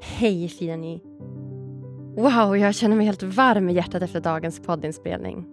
[0.00, 1.02] Hej fina ni!
[2.16, 5.46] Wow, jag känner mig helt varm i hjärtat efter dagens poddinspelning.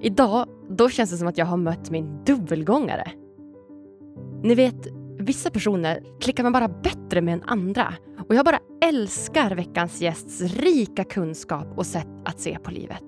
[0.00, 3.10] Idag, då känns det som att jag har mött min dubbelgångare.
[4.42, 4.86] Ni vet,
[5.18, 7.94] vissa personer klickar man bara bättre med än andra.
[8.28, 13.02] Och jag bara älskar veckans gästs rika kunskap och sätt att se på livet.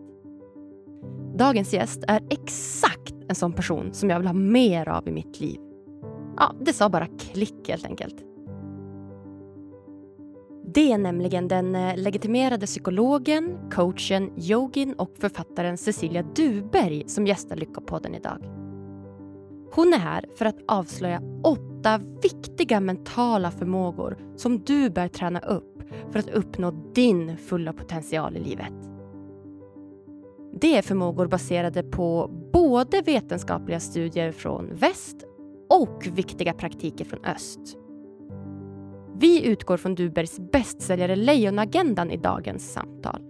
[1.38, 5.40] Dagens gäst är exakt en sån person som jag vill ha mer av i mitt
[5.40, 5.60] liv.
[6.36, 8.31] Ja, det sa bara klick helt enkelt.
[10.74, 17.56] Det är nämligen den eh, legitimerade psykologen, coachen, yogin och författaren Cecilia Duberg som gästar
[17.56, 18.38] Lyckopodden idag.
[19.74, 25.82] Hon är här för att avslöja åtta viktiga mentala förmågor som du bör träna upp
[26.10, 28.72] för att uppnå din fulla potential i livet.
[30.60, 35.16] Det är förmågor baserade på både vetenskapliga studier från väst
[35.70, 37.78] och viktiga praktiker från öst.
[39.14, 43.22] Vi utgår från Dubergs bästsäljare Lejonagendan i dagens samtal.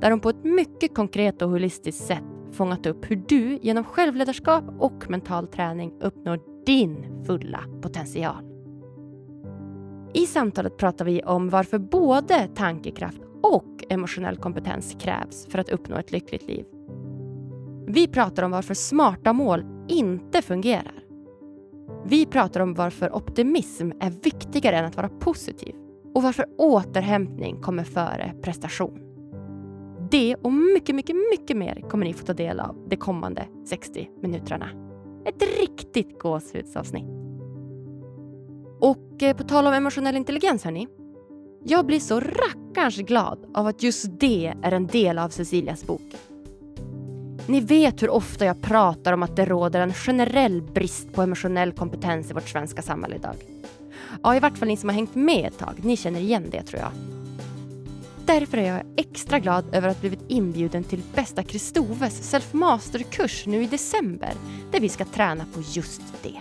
[0.00, 4.64] Där hon på ett mycket konkret och holistiskt sätt fångat upp hur du genom självledarskap
[4.78, 8.44] och mental träning uppnår din fulla potential.
[10.14, 15.96] I samtalet pratar vi om varför både tankekraft och emotionell kompetens krävs för att uppnå
[15.96, 16.64] ett lyckligt liv.
[17.86, 21.01] Vi pratar om varför smarta mål inte fungerar.
[22.04, 25.74] Vi pratar om varför optimism är viktigare än att vara positiv
[26.14, 28.98] och varför återhämtning kommer före prestation.
[30.10, 34.08] Det och mycket, mycket, mycket mer kommer ni få ta del av de kommande 60
[34.22, 34.68] minuterna.
[35.26, 37.06] Ett riktigt gåshudsavsnitt.
[38.80, 40.88] Och eh, på tal om emotionell intelligens hörni.
[41.64, 46.16] Jag blir så rackarns glad av att just det är en del av Cecilias bok.
[47.46, 51.72] Ni vet hur ofta jag pratar om att det råder en generell brist på emotionell
[51.72, 53.36] kompetens i vårt svenska samhälle idag.
[54.22, 56.62] Ja, i vart fall ni som har hängt med ett tag, ni känner igen det
[56.62, 56.90] tror jag.
[58.24, 63.46] Därför är jag extra glad över att ha blivit inbjuden till Bästa Kristoves Self Master-kurs
[63.46, 64.32] nu i december,
[64.72, 66.40] där vi ska träna på just det.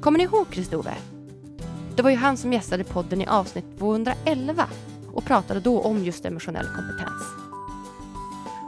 [0.00, 0.94] Kommer ni ihåg Kristove?
[1.96, 4.66] Det var ju han som gästade podden i avsnitt 211
[5.12, 7.43] och pratade då om just emotionell kompetens.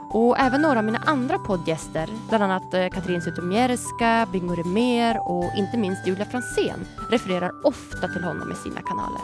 [0.09, 5.51] Och även några av mina andra poddgäster, bland annat eh, Katrin Zytomierska, Bingo Rimér och
[5.57, 9.21] inte minst Julia Fransén, refererar ofta till honom i sina kanaler.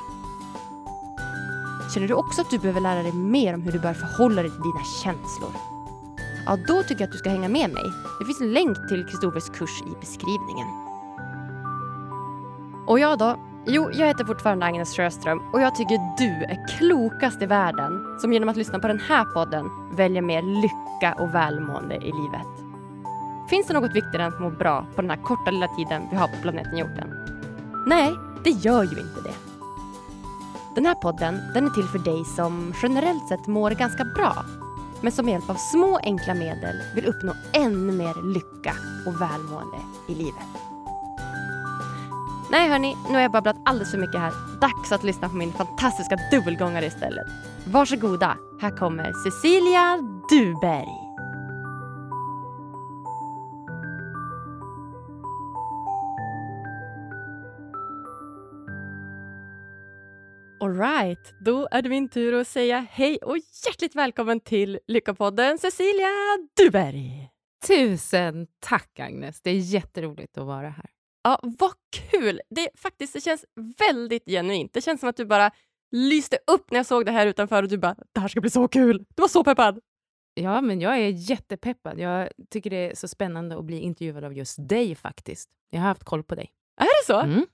[1.94, 4.52] Känner du också att du behöver lära dig mer om hur du bör förhålla dig
[4.52, 5.52] till dina känslor?
[6.46, 7.84] Ja, då tycker jag att du ska hänga med mig.
[8.20, 10.68] Det finns en länk till Kristoffers kurs i beskrivningen.
[12.88, 13.53] Och jag då?
[13.66, 18.34] Jo, jag heter fortfarande Agnes Sjöström och jag tycker du är klokast i världen som
[18.34, 22.48] genom att lyssna på den här podden väljer mer lycka och välmående i livet.
[23.50, 26.18] Finns det något viktigare än att må bra på den här korta lilla tiden vi
[26.18, 27.14] har på planeten jorden?
[27.88, 28.14] Nej,
[28.44, 29.36] det gör ju inte det.
[30.76, 34.46] Den här podden den är till för dig som generellt sett mår ganska bra
[35.02, 38.76] men som med hjälp av små enkla medel vill uppnå ännu mer lycka
[39.06, 40.73] och välmående i livet.
[42.52, 44.60] Nej hörni, nu har jag babblat alldeles för mycket här.
[44.62, 47.28] Dags att lyssna på min fantastiska dubbelgångare istället.
[47.68, 49.98] Varsågoda, här kommer Cecilia
[50.30, 51.04] Duberg.
[60.62, 66.08] Alright, då är det min tur att säga hej och hjärtligt välkommen till Lyckopodden Cecilia
[66.58, 67.30] Duberg.
[67.68, 70.90] Tusen tack Agnes, det är jätteroligt att vara här.
[71.24, 71.72] Ja, vad
[72.12, 72.42] kul!
[72.50, 73.46] Det, faktiskt, det känns
[73.78, 74.74] väldigt genuint.
[74.74, 75.52] Det känns som att du bara
[75.92, 78.50] lyste upp när jag såg det här utanför och du bara “det här ska bli
[78.50, 79.06] så kul”.
[79.16, 79.80] Du var så peppad!
[80.34, 82.00] Ja, men jag är jättepeppad.
[82.00, 85.50] Jag tycker det är så spännande att bli intervjuad av just dig faktiskt.
[85.70, 86.52] Jag har haft koll på dig.
[86.82, 87.20] Är det så?
[87.20, 87.46] Mm.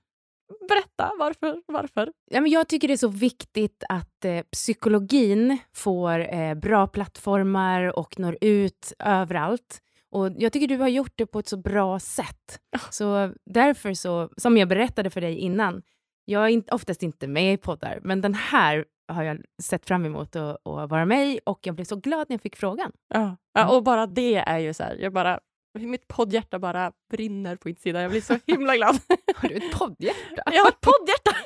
[0.68, 1.62] Berätta, varför?
[1.66, 2.12] varför?
[2.30, 7.98] Ja, men jag tycker det är så viktigt att eh, psykologin får eh, bra plattformar
[7.98, 9.82] och når ut överallt.
[10.12, 12.60] Och Jag tycker du har gjort det på ett så bra sätt.
[12.90, 15.82] Så därför, så, som jag berättade för dig innan,
[16.24, 20.36] jag är oftast inte med i poddar, men den här har jag sett fram emot
[20.36, 22.92] att, att vara med i och jag blev så glad när jag fick frågan.
[23.14, 25.40] Ja, ja och bara det är ju så här, jag bara,
[25.78, 28.02] mitt poddhjärta bara brinner på insidan.
[28.02, 28.98] Jag blir så himla glad.
[29.36, 30.42] Har du ett poddhjärta?
[30.52, 31.36] Jag har ett poddhjärta!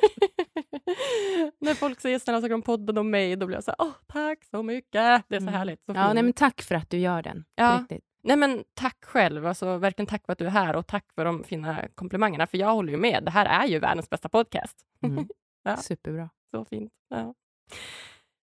[1.61, 3.93] När folk säger snälla saker om podden och mig, då blir jag så här, åh,
[4.07, 5.23] tack så mycket.
[5.27, 5.85] Det är så härligt.
[5.85, 7.45] Så ja, nej, men tack för att du gör den.
[7.55, 7.79] Ja.
[7.81, 8.05] Riktigt.
[8.25, 11.25] Nej men tack själv, alltså, verkligen tack för att du är här och tack för
[11.25, 12.47] de fina komplimangerna.
[12.47, 14.77] För jag håller ju med, det här är ju världens bästa podcast.
[15.03, 15.27] Mm.
[15.63, 15.77] ja.
[15.77, 16.29] Superbra.
[16.51, 16.91] Så fint.
[17.09, 17.33] Ja.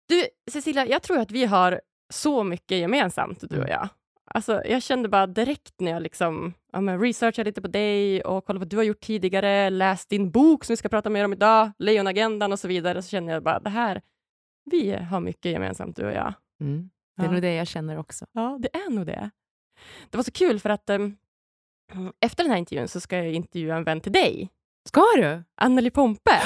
[0.09, 1.81] Du Cecilia, jag tror att vi har
[2.13, 3.89] så mycket gemensamt, du och jag.
[4.35, 8.45] Alltså, jag kände bara direkt när jag liksom, ja, men researchade lite på dig och
[8.45, 11.33] kollade vad du har gjort tidigare, läst din bok som vi ska prata mer om
[11.33, 14.03] idag, Lejonagendan och så vidare, så kände jag bara det här,
[14.65, 16.35] vi har mycket gemensamt du och jag.
[16.61, 16.91] Mm.
[17.17, 17.33] Det är Ja.
[17.33, 18.27] nog det jag känner också.
[18.33, 19.31] Ja, det är nog det.
[20.11, 21.17] Det var så kul för att um,
[22.21, 24.51] efter den här intervjun så ska jag intervjua en vän till dig,
[24.89, 25.43] Ska du?
[25.57, 26.41] Anneli Pompe,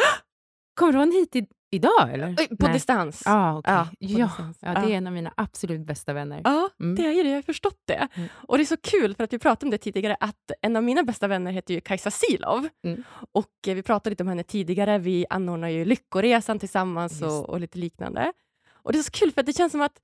[0.74, 2.56] Kommer hon hit i, idag eller?
[2.56, 2.72] På Nej.
[2.72, 3.22] distans.
[3.24, 3.72] Ja, okej.
[3.74, 4.58] Ja, ja, distans.
[4.60, 6.40] ja, det är en av mina absolut bästa vänner.
[6.44, 6.94] Ja, Mm.
[6.96, 7.30] det är det.
[7.30, 8.08] Jag har förstått det.
[8.14, 8.28] Mm.
[8.34, 10.82] Och det är så kul, för att vi pratade om det tidigare, att en av
[10.84, 12.68] mina bästa vänner heter ju Kajsa Silov.
[12.84, 13.02] Mm.
[13.32, 14.98] Och eh, vi pratade lite om henne tidigare.
[14.98, 18.32] Vi anordnar ju Lyckoresan tillsammans och, och lite liknande.
[18.72, 19.98] Och det är så kul, för att det känns som att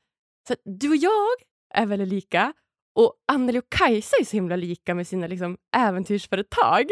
[0.51, 1.29] att du och jag
[1.75, 2.53] är väldigt lika.
[2.95, 6.85] Och Anneli och Kajsa är så himla lika med sina liksom, äventyrsföretag.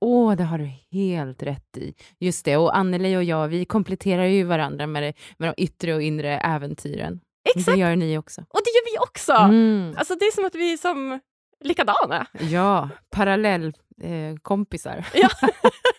[0.00, 1.94] Åh, det har du helt rätt i.
[2.20, 5.94] Just det, och Anneli och jag, vi kompletterar ju varandra med, det, med de yttre
[5.94, 7.20] och inre äventyren.
[7.56, 8.40] Exakt, Det gör ni också.
[8.40, 9.32] och det gör vi också.
[9.32, 9.94] Mm.
[9.98, 11.20] Alltså, det är som att vi är som
[11.64, 12.26] likadana.
[12.40, 14.96] Ja, parallellkompisar.
[14.96, 15.04] Eh.
[15.20, 15.28] Ja,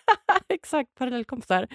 [0.48, 0.94] exakt.
[0.98, 1.66] Parallellkompisar.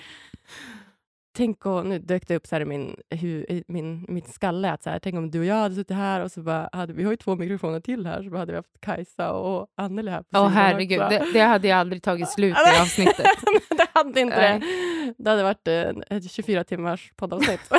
[1.35, 4.83] Tänk och, nu dök det upp så här i min, hu, min, mitt skalle, att
[4.83, 7.03] så här, tänk om du och jag hade suttit här och så bara hade vi
[7.03, 10.19] har ju två mikrofoner till här, så bara hade vi haft Kajsa och Anneli här
[10.19, 13.25] Åh sidan herregud, det, det hade jag aldrig tagit slut i avsnittet.
[13.69, 14.59] det hade inte Nej.
[14.59, 15.13] det.
[15.23, 17.59] Det hade varit eh, ett 24 timmars poddavsnitt.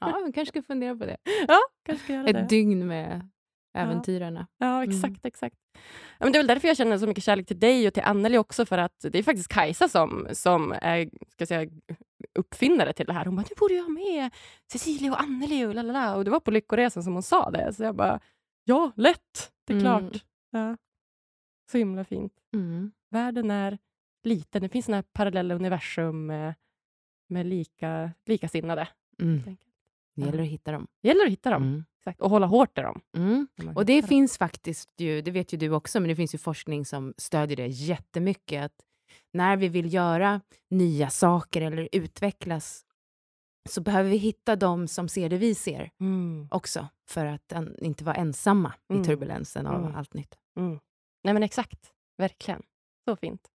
[0.00, 1.16] Ja, vi kanske ska fundera på det.
[1.48, 2.38] ja, kanske ska göra det.
[2.38, 3.28] Ett dygn med
[3.78, 4.46] äventyrarna.
[4.58, 4.90] Ja, Mm.
[4.90, 5.24] exakt.
[5.26, 5.56] exakt.
[6.18, 8.02] Ja, men det är väl därför jag känner så mycket kärlek till dig och till
[8.02, 11.70] Anneli också, för att det är faktiskt Kajsa som, som är ska säga,
[12.34, 13.24] uppfinnare till det här.
[13.24, 14.30] Hon bara, nu borde jag ha med
[14.72, 16.16] Cecilia och Anneli och lalala.
[16.16, 17.72] Och det var på Lyckoresan som hon sa det.
[17.72, 18.20] Så jag bara,
[18.64, 19.52] ja, lätt.
[19.64, 19.84] Det är Mm.
[20.10, 20.24] klart.
[20.50, 20.76] Ja.
[21.70, 22.32] Så himla fint.
[22.54, 22.92] Mm.
[23.10, 23.78] Världen är
[24.24, 24.62] liten.
[24.62, 26.54] Det finns såna här parallella universum med,
[27.28, 28.88] med lika, likasinnade.
[29.20, 29.56] Mm.
[30.16, 30.86] Det gäller att hitta dem.
[31.02, 31.62] Det gäller att hitta dem.
[31.62, 31.84] Mm.
[31.98, 32.20] Exakt.
[32.20, 33.00] Och hålla hårt i dem.
[33.16, 33.46] Mm.
[33.76, 34.08] Och det hittar dem.
[34.08, 37.56] finns faktiskt ju, det vet ju du också, men det finns ju forskning som stödjer
[37.56, 38.64] det jättemycket.
[38.64, 38.84] Att
[39.32, 40.40] när vi vill göra
[40.70, 42.84] nya saker eller utvecklas
[43.68, 46.48] så behöver vi hitta de som ser det vi ser Mm.
[46.50, 49.02] också, för att en, inte vara ensamma Mm.
[49.02, 49.94] i turbulensen av Mm.
[49.94, 50.34] allt nytt.
[50.56, 50.78] Mm.
[51.24, 52.62] Nej men exakt, verkligen.
[53.08, 53.48] Så fint.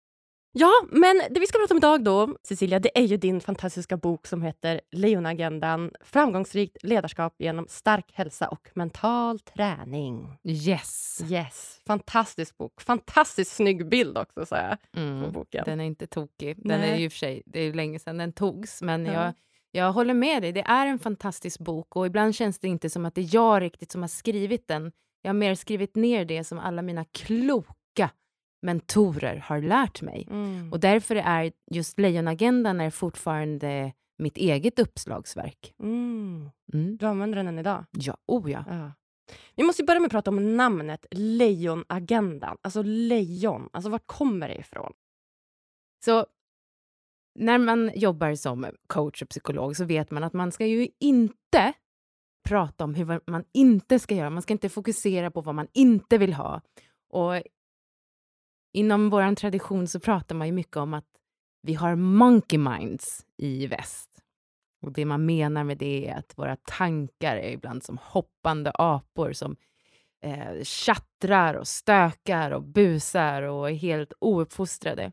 [0.52, 3.96] Ja, men det vi ska prata om idag då, Cecilia, det är ju din fantastiska
[3.96, 10.38] bok som heter Lejonagendan, framgångsrikt ledarskap genom stark hälsa och mental träning.
[10.44, 11.20] Yes!
[11.30, 12.80] Yes, fantastisk bok.
[12.80, 15.32] Fantastiskt snygg bild också, sa jag på Mm.
[15.32, 15.62] boken.
[15.66, 16.56] Den är inte tokig.
[16.68, 16.98] Den är Nej.
[16.98, 19.12] ju i och för sig, det är länge sedan den togs, men Ja.
[19.12, 19.32] jag,
[19.72, 20.52] jag håller med dig.
[20.52, 23.62] Det är en fantastisk bok och ibland känns det inte som att det är jag
[23.62, 24.92] riktigt som har skrivit den.
[25.22, 28.10] Jag har mer skrivit ner det som alla mina kloka
[28.62, 30.26] mentorer har lärt mig.
[30.30, 30.72] Mm.
[30.72, 35.74] Och därför är just Lejonagendan är fortfarande mitt eget uppslagsverk.
[35.82, 36.50] Mm.
[36.72, 36.96] Mm.
[36.96, 37.84] Du använder den än idag?
[37.90, 38.64] Ja, oh ja.
[38.68, 38.92] Ja.
[39.56, 42.56] Vi måste börja med att prata om namnet Lejonagendan.
[42.62, 44.92] Alltså lejon, alltså vart kommer det ifrån?
[46.04, 46.26] Så
[47.38, 51.72] när man jobbar som coach och psykolog så vet man att man ska ju inte
[52.48, 54.30] prata om hur man inte ska göra.
[54.30, 56.60] Man ska inte fokusera på vad man inte vill ha.
[57.12, 57.42] Och
[58.72, 61.06] inom vår tradition så pratar man ju mycket om att
[61.62, 64.10] vi har monkey minds i väst.
[64.82, 69.32] Och det man menar med det är att våra tankar är ibland som hoppande apor
[69.32, 69.56] som
[70.22, 75.12] eh, tjattrar och stökar och busar och är helt ouppfostrade.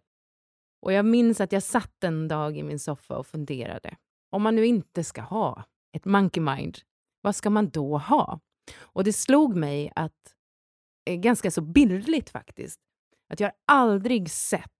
[0.81, 3.95] Och jag minns att jag satt en dag i min soffa och funderade.
[4.29, 6.77] Om man nu inte ska ha ett monkey mind,
[7.21, 8.39] vad ska man då ha?
[8.79, 10.35] Och det slog mig att,
[11.05, 12.79] eh, ganska så bildligt faktiskt,
[13.27, 14.71] att jag har aldrig sett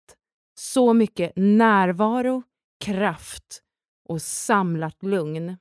[0.59, 2.43] så mycket närvaro,
[2.79, 3.63] kraft
[4.09, 5.57] och samlat lugn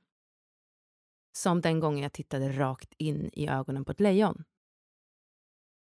[1.37, 4.43] som den gången jag tittade rakt in i ögonen på ett lejon.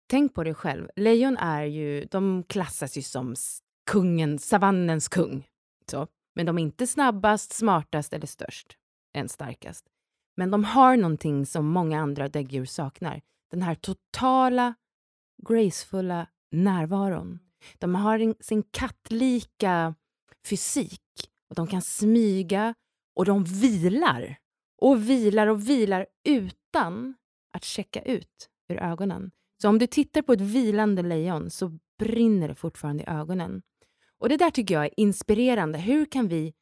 [0.08, 0.88] Tänk på det själv.
[0.96, 3.34] Lejon är ju, de klassas ju som
[3.90, 5.48] kungen, savannens kung.
[5.90, 6.06] Så.
[6.34, 8.76] Men de är inte snabbast, smartast eller störst.
[9.14, 9.86] Än starkast.
[10.36, 13.22] Men de har någonting som många andra däggdjur saknar.
[13.50, 14.74] Den här totala,
[15.48, 17.38] gracefulla närvaron.
[17.78, 19.94] De har sin kattlika
[20.46, 21.02] fysik.
[21.48, 22.74] Och de kan smyga
[23.14, 24.36] och de vilar.
[24.80, 27.14] Och vilar och vilar utan
[27.52, 29.30] att checka ut ur ögonen.
[29.62, 33.62] Så om du tittar på ett vilande lejon så brinner det fortfarande i ögonen.
[34.18, 35.78] Och det där tycker jag är inspirerande.
[35.78, 36.54] Hur kan vi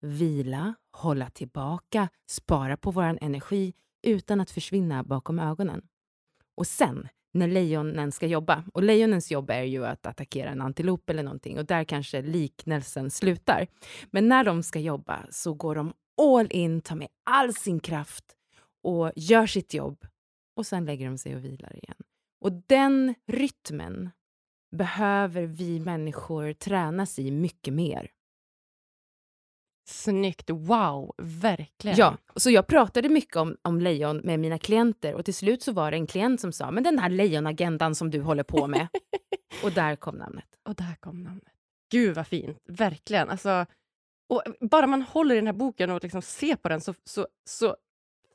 [0.00, 5.82] vila, hålla tillbaka, spara på vår energi utan att försvinna bakom ögonen?
[6.54, 11.10] Och sen, när lejonen ska jobba, och lejonens jobb är ju att attackera en antilop
[11.10, 13.66] eller någonting, och där kanske liknelsen slutar.
[14.10, 18.24] Men när de ska jobba så går de all in, tar med all sin kraft
[18.82, 20.06] och gör sitt jobb
[20.56, 21.96] och sen lägger de sig och vilar igen.
[22.40, 24.10] Och den rytmen
[24.76, 28.10] behöver vi människor tränas i mycket mer.
[29.90, 31.96] Snyggt, wow, verkligen.
[31.98, 35.72] Ja, så jag pratade mycket om, om lejon med mina klienter och till slut så
[35.72, 38.88] var det en klient som sa, men den här lejonagendan som du håller på med.
[39.64, 40.44] och där kom namnet.
[40.68, 41.52] Och där kom namnet.
[41.90, 43.30] Gud vad fint, verkligen.
[43.30, 43.66] Alltså,
[44.28, 47.26] och bara man håller i den här boken och liksom ser på den så, så,
[47.44, 47.76] så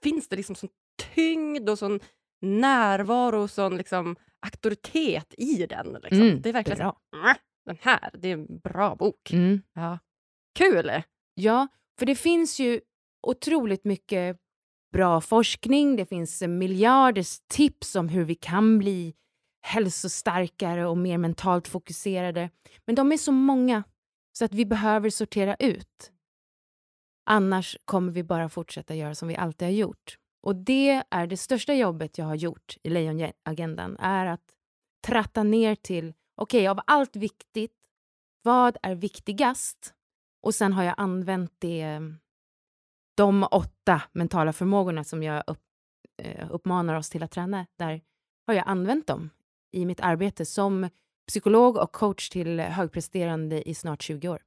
[0.03, 0.69] finns det liksom sån
[1.15, 1.99] tyngd och sån
[2.41, 5.97] närvaro och sån liksom auktoritet i den.
[6.03, 6.21] Liksom.
[6.21, 6.99] Mm, det är verkligen bra.
[7.11, 7.35] så, "Mwah,
[7.65, 9.31] den här, det är en bra bok.
[9.33, 9.61] Mm.
[9.73, 9.99] Ja.
[10.55, 10.91] Kul!
[11.35, 11.67] Ja,
[11.99, 12.81] för det finns ju
[13.27, 14.37] otroligt mycket
[14.93, 15.95] bra forskning.
[15.95, 19.15] Det finns eh, miljarders tips om hur vi kan bli
[19.61, 22.49] hälsostarkare och mer mentalt fokuserade.
[22.85, 23.83] Men de är så många
[24.31, 26.11] så att vi behöver sortera ut.
[27.25, 30.17] Annars kommer vi bara fortsätta göra som vi alltid har gjort.
[30.43, 34.55] Och det är det största jobbet jag har gjort i Lejonagendan, är att
[35.07, 37.73] tratta ner till, okej, av allt viktigt,
[38.41, 39.94] vad är viktigast?
[40.45, 42.01] Och sen har jag använt det,
[43.17, 45.61] de åtta mentala förmågorna som jag upp,
[46.17, 48.01] eh, uppmanar oss till att träna, där
[48.47, 49.29] har jag använt dem
[49.71, 50.89] i mitt arbete som
[51.27, 54.41] psykolog och coach till högpresterande i snart 20 år.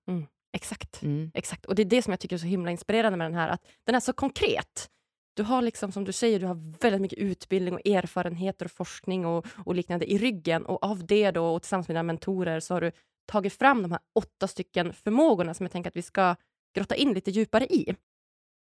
[0.53, 1.03] Exakt.
[1.03, 1.31] Mm.
[1.35, 1.67] Exakt.
[1.67, 3.67] Och det är det som jag tycker är så himla inspirerande med den här, att
[3.85, 4.91] den är så konkret.
[5.35, 9.27] Du har liksom, som du säger, du har väldigt mycket utbildning och erfarenheter och forskning
[9.27, 10.67] och, och liknande i ryggen.
[10.67, 12.93] Och av det då, och tillsammans med dina mentorer, så har du
[13.29, 16.37] tagit fram de här åtta stycken förmågorna som jag tänker att vi ska
[16.75, 17.97] grotta in lite djupare i.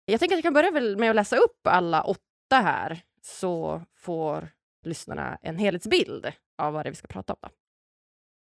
[0.04, 4.48] Jag tänker att jag kan börja med att läsa upp alla åtta här, så får
[4.82, 7.38] lyssnarna en helhetsbild av vad det är vi ska prata om.
[7.42, 7.48] Då.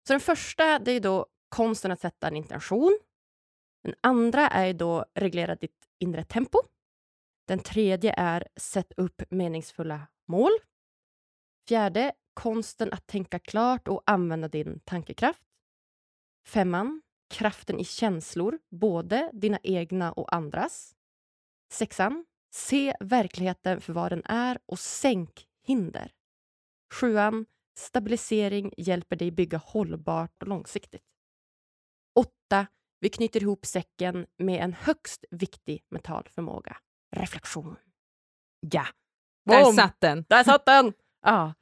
[0.07, 2.99] Så den första, det är då konsten att sätta en intention.
[3.83, 6.59] Den andra är då reglera ditt inre tempo.
[7.47, 10.51] Den tredje är sätt upp meningsfulla mål.
[11.67, 15.44] Fjärde, konsten att tänka klart och använda din tankekraft.
[16.47, 20.95] Femman, kraften i känslor, både dina egna och andras.
[21.71, 26.11] Sexan, se verkligheten för vad den är och sänk hinder.
[26.93, 27.45] Sjuan,
[27.77, 31.03] stabilisering hjälper dig bygga hållbart och långsiktigt.
[32.15, 32.67] Åtta,
[32.99, 36.77] vi knyter ihop säcken med en högst viktig mental förmåga.
[37.15, 37.75] Reflektion.
[38.59, 38.85] Ja,
[39.45, 39.73] där Boom!
[39.73, 40.25] satt den!
[40.29, 40.93] Där satt den!
[41.21, 41.53] Ja.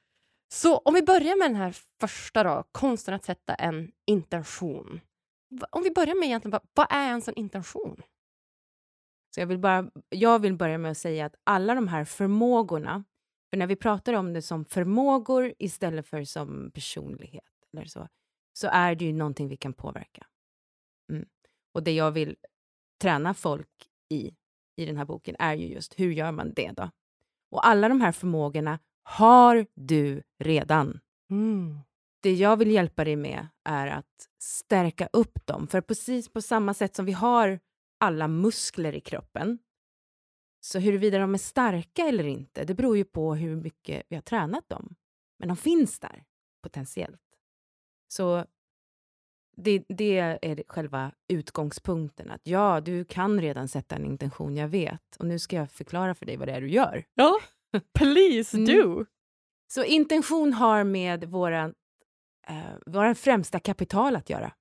[0.54, 5.02] Så om vi börjar med den här första då, konsten att sätta en intention.
[5.70, 8.02] Om vi börjar med egentligen, vad, vad är ens en intention?
[9.36, 13.04] Så jag vill, bara, jag vill börja med att säga att alla de här förmågorna,
[13.50, 17.44] för när vi pratar om det som förmågor istället för som personlighet,
[17.74, 18.08] eller så,
[18.54, 20.28] så är det ju någonting vi kan påverka.
[21.12, 21.26] Mm.
[21.74, 22.36] Och det jag vill
[23.02, 24.36] träna folk i,
[24.76, 26.90] i den här boken, är ju just hur gör man det då?
[27.52, 31.00] Och alla de här förmågorna har du redan.
[32.22, 35.68] Det jag vill hjälpa dig med är att stärka upp dem.
[35.68, 37.60] För precis på samma sätt som vi har
[38.00, 39.60] alla muskler i kroppen,
[40.62, 44.22] så huruvida de är starka eller inte, det beror ju på hur mycket vi har
[44.22, 44.96] tränat dem.
[45.40, 46.24] Men de finns där,
[46.64, 47.22] potentiellt.
[48.08, 48.46] Så
[49.56, 52.32] det, det är själva utgångspunkten.
[52.32, 55.16] Att ja, du kan redan sätta en intention, jag vet.
[55.20, 57.04] Och nu ska jag förklara för dig vad det är du gör.
[57.14, 57.40] Ja,
[57.94, 58.66] please Mm.
[58.66, 59.06] do!
[59.68, 61.74] Så intention har med våra,
[62.48, 64.54] eh, främsta kapital att göra.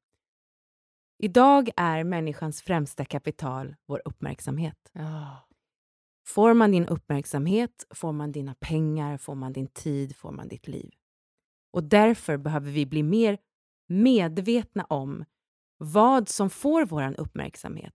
[1.18, 4.90] Idag är människans främsta kapital vår uppmärksamhet.
[4.92, 5.48] Ja.
[6.26, 10.68] Får man din uppmärksamhet, får man dina pengar, får man din tid, får man ditt
[10.68, 10.90] liv.
[11.72, 13.38] Och därför behöver vi bli mer
[13.88, 15.24] medvetna om
[15.78, 17.94] vad som får vår uppmärksamhet.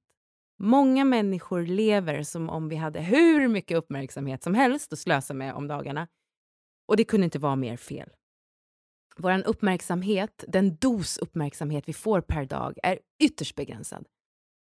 [0.59, 5.53] Många människor lever som om vi hade hur mycket uppmärksamhet som helst att slösa med
[5.53, 6.07] om dagarna.
[6.87, 8.09] Och det kunde inte vara mer fel.
[9.17, 14.07] Vår uppmärksamhet, den dos uppmärksamhet vi får per dag, är ytterst begränsad.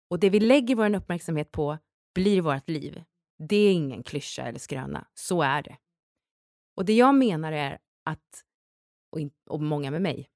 [0.09, 1.77] Och det vi lägger vår uppmärksamhet på
[2.15, 3.03] blir vårt liv.
[3.49, 5.07] Det är ingen klyscha eller skröna.
[5.13, 5.77] Så är det.
[6.75, 8.43] Och det jag menar är att,
[9.11, 10.29] och, in, och många med mig,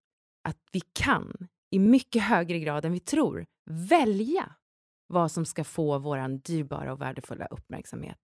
[0.43, 4.55] att vi kan i mycket högre grad än vi tror välja
[5.13, 8.19] vad som ska få vår dyrbara och värdefulla uppmärksamhet.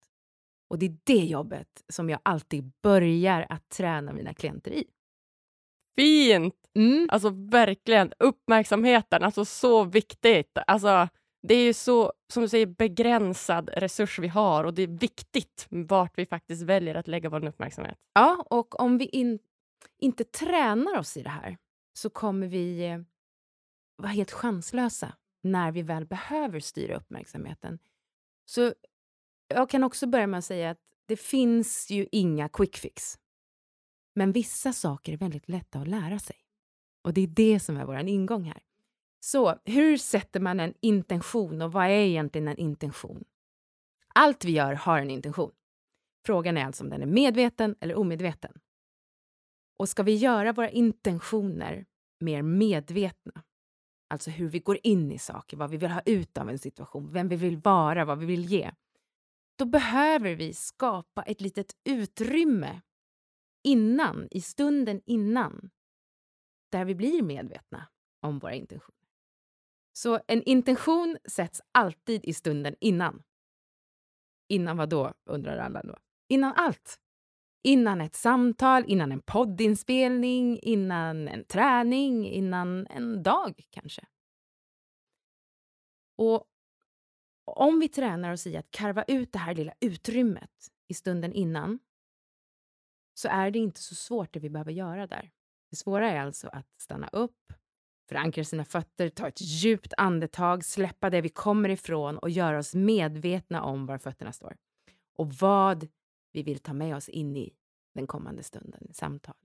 [0.69, 4.85] Och det är det jobbet som jag alltid börjar att träna mina klienter i.
[5.95, 6.55] Fint!
[6.75, 7.07] Mm.
[7.11, 10.57] Alltså verkligen, uppmärksamheten, alltså så viktigt.
[10.67, 11.07] Alltså,
[11.47, 15.67] det är ju så, som du säger, begränsad resurs vi har och det är viktigt
[15.69, 17.97] vart vi faktiskt väljer att lägga vår uppmärksamhet.
[18.13, 19.39] Ja, och om vi in,
[19.97, 21.57] inte tränar oss i det här
[21.93, 22.99] så kommer vi eh,
[23.97, 27.79] vara helt chanslösa när vi väl behöver styra uppmärksamheten.
[28.45, 28.73] Så
[29.47, 33.19] jag kan också börja med att säga att det finns ju inga quick fix.
[34.15, 36.35] Men vissa saker är väldigt lätta att lära sig.
[37.01, 38.63] Och det är det som är vår ingång här.
[39.19, 43.23] Så hur sätter man en intention och vad är egentligen en intention?
[44.07, 45.51] Allt vi gör har en intention.
[46.25, 48.59] Frågan är alltså om den är medveten eller omedveten.
[49.77, 51.85] Och ska vi göra våra intentioner
[52.19, 53.43] mer medvetna,
[54.09, 57.11] alltså hur vi går in i saker, vad vi vill ha ut av en situation,
[57.11, 58.71] vem vi vill vara, vad vi vill ge,
[59.55, 62.81] då behöver vi skapa ett litet utrymme
[63.63, 65.69] innan, i stunden innan,
[66.71, 67.87] där vi blir medvetna
[68.21, 68.99] om våra intentioner.
[69.93, 73.23] Så en intention sätts alltid i stunden innan.
[74.47, 75.97] Innan vad då, undrar alla då.
[76.27, 76.99] Innan allt.
[77.63, 84.05] Innan ett samtal, innan en poddinspelning, innan en träning, innan en dag kanske.
[86.17, 86.45] Och
[87.45, 90.51] om vi tränar oss i att karva ut det här lilla utrymmet
[90.87, 91.79] i stunden innan
[93.13, 95.31] så är det inte så svårt det vi behöver göra där.
[95.69, 97.53] Det svåra är alltså att stanna upp,
[98.09, 102.75] förankra sina fötter, ta ett djupt andetag, släppa det vi kommer ifrån och göra oss
[102.75, 104.57] medvetna om var fötterna står.
[105.15, 105.87] Och vad
[106.31, 107.55] vi vill ta med oss in i
[107.93, 109.35] den kommande stunden, samtal,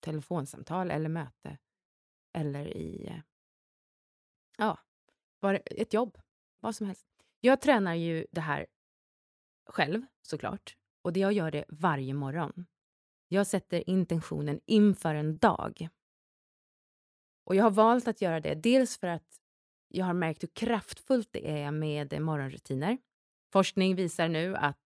[0.00, 1.58] telefonsamtal eller möte
[2.32, 3.20] eller i eh,
[4.58, 4.78] ja,
[5.64, 6.18] ett jobb,
[6.60, 7.06] vad som helst.
[7.40, 8.66] Jag tränar ju det här
[9.66, 12.66] själv såklart och jag gör det varje morgon.
[13.28, 15.88] Jag sätter intentionen inför en dag.
[17.44, 19.40] Och jag har valt att göra det dels för att
[19.88, 22.98] jag har märkt hur kraftfullt det är med morgonrutiner.
[23.52, 24.83] Forskning visar nu att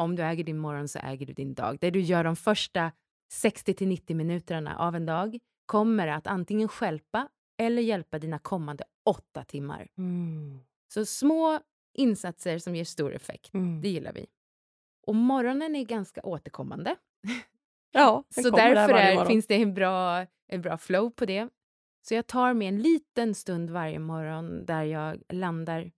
[0.00, 1.78] om du äger din morgon så äger du din dag.
[1.80, 2.92] Det du gör de första
[3.32, 7.28] 60 till 90 minuterna av en dag kommer att antingen skälpa
[7.58, 9.88] eller hjälpa dina kommande åtta timmar.
[9.98, 10.58] Mm.
[10.94, 11.60] Så små
[11.94, 13.80] insatser som ger stor effekt, mm.
[13.80, 14.26] det gillar vi.
[15.06, 16.96] Och morgonen är ganska återkommande.
[17.92, 21.48] Ja, så därför är, finns det en bra, en bra flow på det.
[22.08, 25.90] Så jag tar mig en liten stund varje morgon där jag landar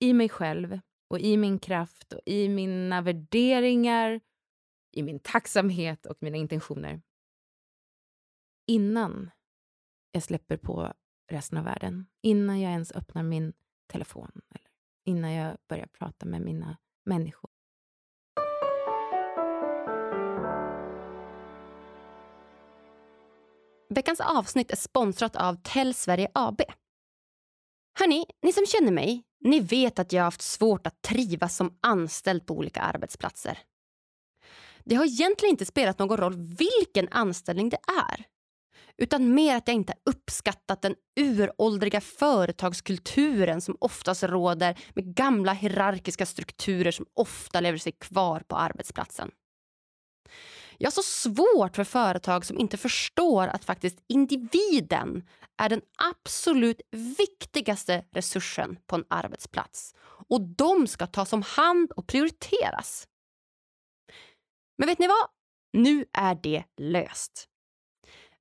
[0.00, 0.80] i mig själv
[1.14, 4.20] och i min kraft och i mina värderingar,
[4.92, 7.02] i min tacksamhet och mina intentioner.
[8.66, 9.30] Innan
[10.12, 10.92] jag släpper på
[11.30, 13.52] resten av världen, innan jag ens öppnar min
[13.86, 14.70] telefon eller
[15.04, 17.50] innan jag börjar prata med mina människor.
[23.88, 26.60] Veckans avsnitt är sponsrat av Tell Sverige AB.
[27.98, 31.78] Hörni, ni som känner mig, ni vet att jag har haft svårt att trivas som
[31.82, 33.58] anställd på olika arbetsplatser.
[34.84, 37.78] Det har egentligen inte spelat någon roll vilken anställning det
[38.08, 38.24] är
[38.96, 46.26] utan mer att jag inte uppskattat den uråldriga företagskulturen som oftast råder med gamla hierarkiska
[46.26, 49.30] strukturer som ofta lever sig kvar på arbetsplatsen.
[50.78, 55.28] Jag har så svårt för företag som inte förstår att faktiskt individen
[55.62, 56.80] är den absolut
[57.18, 59.94] viktigaste resursen på en arbetsplats
[60.28, 63.08] och de ska tas om hand och prioriteras.
[64.78, 65.28] Men vet ni vad?
[65.72, 67.48] Nu är det löst.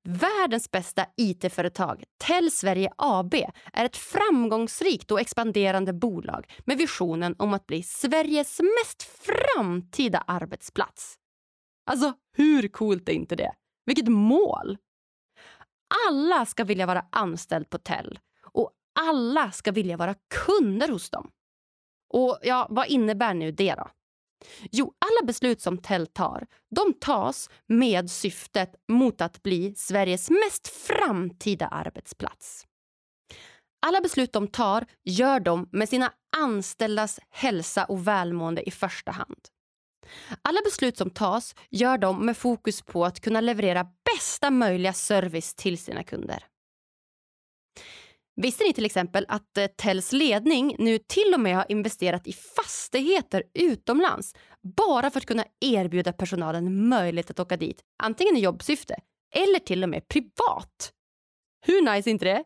[0.10, 3.34] Världens bästa IT-företag, Tell Sverige AB,
[3.74, 11.20] är ett framgångsrikt och expanderande bolag med visionen om att bli Sveriges mest framtida arbetsplats.
[11.86, 13.54] Alltså, hur coolt är inte det?
[13.86, 14.78] Vilket mål!
[16.08, 20.16] Alla ska vilja vara anställd på Tell och alla ska vilja vara
[20.46, 21.32] kunder hos dem.
[22.10, 23.90] Och ja, vad innebär nu det då?
[24.72, 30.68] Jo, alla beslut som Tell tar, de tas med syftet mot att bli Sveriges mest
[30.68, 32.66] framtida arbetsplats.
[33.86, 39.48] Alla beslut de tar gör de med sina anställdas hälsa och välmående i första hand.
[40.42, 45.56] Alla beslut som tas gör de med fokus på att kunna leverera bästa möjliga service
[45.56, 46.46] till sina kunder.
[48.36, 52.34] Visste ni till exempel att eh, Tells ledning nu till och med har investerat i
[52.34, 54.36] fastigheter utomlands
[54.78, 58.96] bara för att kunna erbjuda personalen möjlighet att åka dit, antingen i jobbsyfte
[59.36, 60.92] eller till och med privat?
[61.66, 62.44] Hur nice är inte det?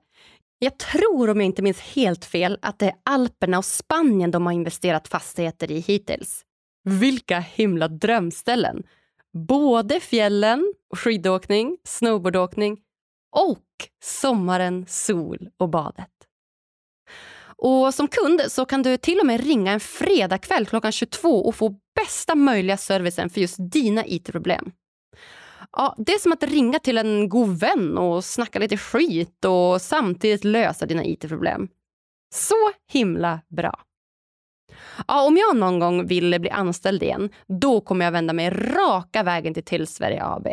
[0.59, 4.45] Jag tror, om jag inte minns helt fel, att det är Alperna och Spanien de
[4.45, 6.46] har investerat fastigheter i hittills.
[6.87, 8.83] Vilka himla drömställen!
[9.47, 12.77] Både fjällen, skidåkning, snowboardåkning
[13.31, 13.65] och
[14.03, 16.09] sommaren, sol och badet.
[17.39, 21.55] Och Som kund så kan du till och med ringa en fredagkväll klockan 22 och
[21.55, 24.71] få bästa möjliga servicen för just dina IT-problem.
[25.71, 29.81] Ja, det är som att ringa till en god vän och snacka lite skit och
[29.81, 31.67] samtidigt lösa dina IT-problem.
[32.33, 33.86] Så himla bra!
[35.07, 39.23] Ja, om jag någon gång vill bli anställd igen, då kommer jag vända mig raka
[39.23, 40.47] vägen till Tillsverige AB.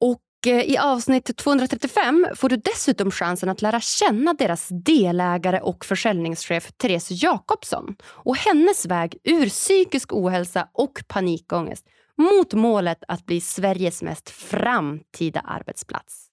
[0.00, 5.84] Och eh, i avsnitt 235 får du dessutom chansen att lära känna deras delägare och
[5.84, 11.86] försäljningschef Therese Jakobsson och hennes väg ur psykisk ohälsa och panikångest
[12.18, 16.24] mot målet att bli Sveriges mest framtida arbetsplats.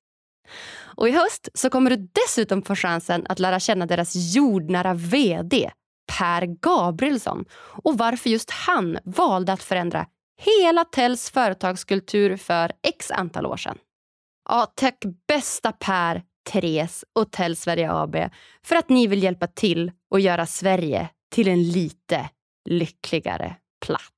[0.98, 5.72] Och i höst så kommer du dessutom få chansen att lära känna deras jordnära VD
[6.08, 7.46] Per Gabrielsson
[7.84, 10.06] och varför just han valde att förändra
[10.38, 13.78] hela Tells företagskultur för x antal år sedan.
[14.50, 18.16] Ja, tack bästa Per, Therese och Tell Sverige AB
[18.64, 22.30] för att ni vill hjälpa till och göra Sverige till en lite
[22.70, 24.15] lyckligare plats.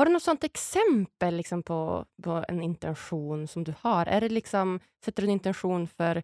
[0.00, 4.06] Har du något sånt exempel liksom på, på en intention som du har?
[4.06, 6.22] Är det liksom, sätter du en intention för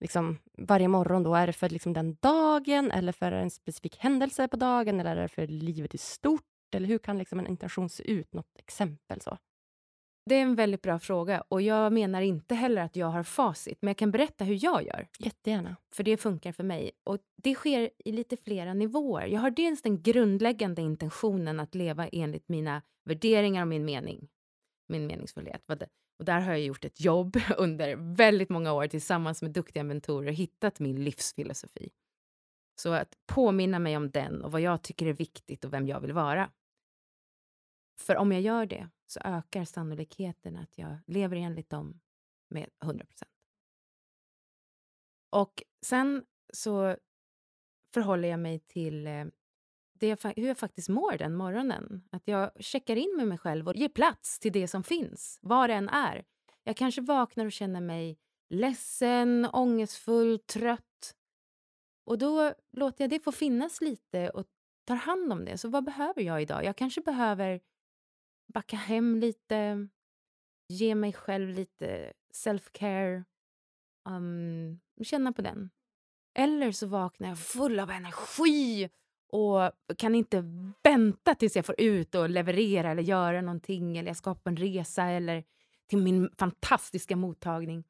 [0.00, 1.22] liksom, varje morgon?
[1.22, 1.34] då?
[1.34, 5.22] Är det för liksom, den dagen eller för en specifik händelse på dagen eller är
[5.22, 6.74] det för livet i stort?
[6.74, 8.34] Eller hur kan liksom, en intention se ut?
[8.34, 9.20] Något exempel?
[9.20, 9.38] så?
[10.28, 13.78] Det är en väldigt bra fråga och jag menar inte heller att jag har facit,
[13.80, 15.08] men jag kan berätta hur jag gör.
[15.18, 15.76] Jättegärna.
[15.94, 16.90] För det funkar för mig.
[17.04, 19.26] Och det sker i lite flera nivåer.
[19.26, 24.28] Jag har dels den grundläggande intentionen att leva enligt mina värderingar och min mening.
[24.88, 25.62] Min meningsfullhet.
[26.18, 30.28] Och där har jag gjort ett jobb under väldigt många år tillsammans med duktiga mentorer
[30.28, 31.90] och hittat min livsfilosofi.
[32.80, 36.00] Så att påminna mig om den och vad jag tycker är viktigt och vem jag
[36.00, 36.50] vill vara.
[38.00, 42.00] För om jag gör det så ökar sannolikheten att jag lever enligt dem
[42.48, 43.30] med 100 procent.
[45.30, 46.96] Och sen så
[47.94, 49.24] förhåller jag mig till eh,
[49.92, 52.08] det jag, hur jag faktiskt mår den morgonen.
[52.10, 55.70] Att jag checkar in med mig själv och ger plats till det som finns, vad
[55.70, 56.24] det än är.
[56.64, 58.18] Jag kanske vaknar och känner mig
[58.48, 61.14] ledsen, ångestfull, trött.
[62.04, 64.46] Och då låter jag det få finnas lite och
[64.84, 65.58] tar hand om det.
[65.58, 66.64] Så vad behöver jag idag?
[66.64, 67.60] Jag kanske behöver
[68.48, 69.88] backa hem lite,
[70.68, 73.24] ge mig själv lite self-care,
[74.08, 75.70] um, känna på den.
[76.34, 78.90] Eller så vaknar jag full av energi
[79.32, 80.44] och kan inte
[80.82, 84.56] vänta tills jag får ut och leverera eller göra någonting eller jag ska på en
[84.56, 85.44] resa eller
[85.86, 87.84] till min fantastiska mottagning.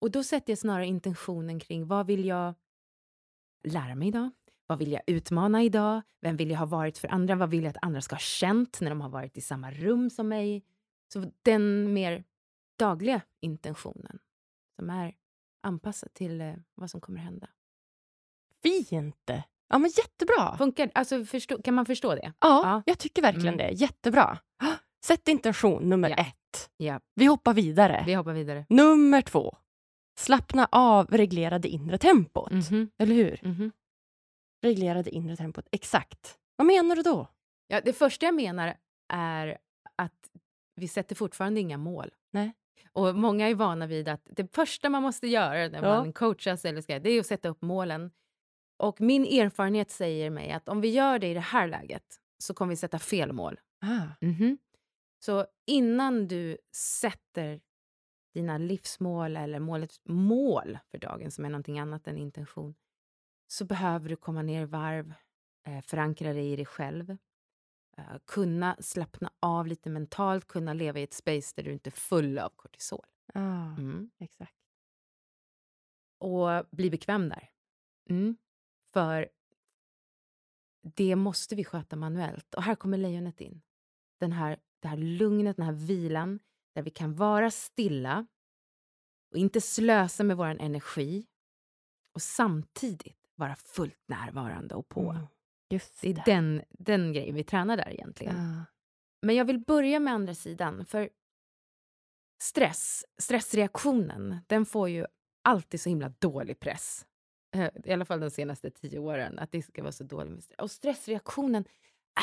[0.00, 2.54] Och då sätter jag snarare intentionen kring vad vill jag
[3.68, 4.30] lära mig idag?
[4.70, 6.02] Vad vill jag utmana idag?
[6.20, 7.34] Vem vill jag ha varit för andra?
[7.34, 10.10] Vad vill jag att andra ska ha känt när de har varit i samma rum
[10.10, 10.64] som mig?
[11.12, 12.24] Så den mer
[12.78, 14.18] dagliga intentionen
[14.76, 15.14] som är
[15.62, 17.48] anpassad till eh, vad som kommer hända.
[18.62, 19.30] Fint!
[19.68, 20.56] Ja, men jättebra.
[20.56, 22.32] Funkar, alltså, förstå, kan man förstå det?
[22.40, 22.82] Ja, ja.
[22.86, 23.66] jag tycker verkligen mm.
[23.66, 23.72] det.
[23.72, 24.38] Jättebra.
[25.04, 26.16] Sätt intention nummer ja.
[26.16, 26.70] ett.
[26.76, 27.00] Ja.
[27.14, 28.02] Vi hoppar vidare.
[28.06, 28.66] Vi hoppar vidare.
[28.68, 29.56] Nummer två.
[30.18, 32.50] Slappna av, reglera det inre tempot.
[32.50, 32.90] Mm -hmm.
[32.98, 33.40] Eller hur?
[33.42, 33.70] Mm -hmm.
[34.62, 35.68] Reglera det inre tempot.
[35.72, 36.38] Exakt.
[36.56, 37.28] Vad menar du då?
[37.66, 38.76] Ja, det första jag menar
[39.12, 39.58] är
[39.96, 40.30] att
[40.76, 42.14] vi sätter fortfarande inga mål.
[42.30, 42.52] Nej.
[42.92, 45.96] Och många är vana vid att det första man måste göra när ja.
[45.96, 48.10] man coachas eller ska, det är att sätta upp målen.
[48.78, 52.54] Och min erfarenhet säger mig att om vi gör det i det här läget så
[52.54, 53.60] kommer vi sätta fel mål.
[53.80, 54.06] Ah.
[54.20, 54.58] Mm -hmm.
[55.24, 57.60] Så innan du sätter
[58.34, 62.74] dina livsmål eller målet, mål för dagen som är någonting annat än intention,
[63.52, 65.14] så behöver du komma ner i varv,
[65.66, 67.16] eh, förankra dig i dig själv,
[67.96, 71.92] eh, kunna slappna av lite mentalt, kunna leva i ett space där du inte är
[71.92, 73.06] full av kortisol.
[73.34, 74.10] Ah, mm.
[74.18, 74.56] Exakt.
[76.18, 77.50] Och bli bekväm där.
[78.10, 78.36] Mm.
[78.92, 79.28] För
[80.82, 82.54] det måste vi sköta manuellt.
[82.54, 83.62] Och här kommer lejonet in.
[84.20, 86.38] Den här, det här lugnet, den här vilan,
[86.74, 88.26] där vi kan vara stilla
[89.30, 91.26] och inte slösa med vår energi
[92.14, 95.10] och samtidigt vara fullt närvarande och på.
[95.10, 95.26] Mm.
[95.70, 98.36] Just det är den, den grejen vi tränar där egentligen.
[98.36, 98.64] Ja.
[99.22, 101.10] Men jag vill börja med andra sidan, för
[102.42, 105.06] stress, stressreaktionen, den får ju
[105.44, 107.06] alltid så himla dålig press.
[107.54, 110.42] Eh, I alla fall de senaste tio åren, att det ska vara så dåligt med
[110.42, 110.58] stress.
[110.58, 111.64] Och stressreaktionen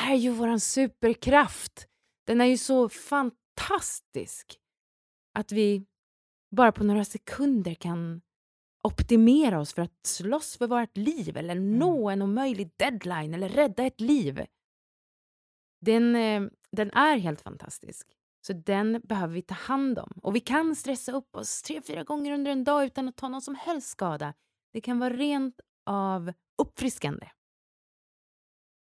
[0.07, 1.87] är ju vår superkraft.
[2.25, 4.59] Den är ju så fantastisk
[5.33, 5.85] att vi
[6.55, 8.21] bara på några sekunder kan
[8.87, 11.79] optimera oss för att slåss för vårt liv eller mm.
[11.79, 14.45] nå en omöjlig deadline eller rädda ett liv.
[15.81, 18.07] Den, eh, den är helt fantastisk.
[18.47, 20.19] Så den behöver vi ta hand om.
[20.23, 23.29] Och vi kan stressa upp oss tre, fyra gånger under en dag utan att ta
[23.29, 24.33] någon som helst skada.
[24.73, 27.29] Det kan vara rent av uppfriskande.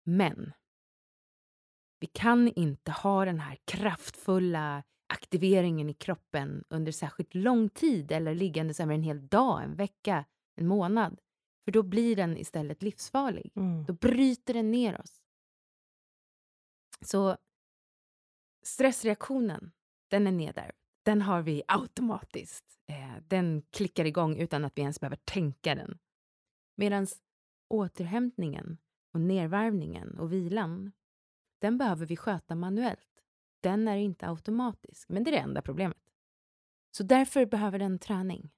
[0.04, 0.52] Men
[2.00, 8.34] vi kan inte ha den här kraftfulla aktiveringen i kroppen under särskilt lång tid eller
[8.34, 11.20] liggandes över en hel dag, en vecka, en månad.
[11.64, 13.52] För då blir den istället livsfarlig.
[13.56, 13.84] Mm.
[13.84, 15.20] Då bryter den ner oss.
[17.00, 17.36] Så
[18.62, 19.72] stressreaktionen,
[20.08, 20.76] den är nedärvd.
[21.02, 22.78] Den har vi automatiskt.
[22.86, 25.98] Eh, den klickar igång utan att vi ens behöver tänka den.
[26.76, 27.06] Medan
[27.68, 28.78] återhämtningen
[29.12, 30.92] och nedvarvningen och vilan,
[31.58, 33.21] den behöver vi sköta manuellt.
[33.62, 35.98] Den är inte automatisk, men det är det enda problemet.
[36.96, 38.50] Så därför behöver den träning.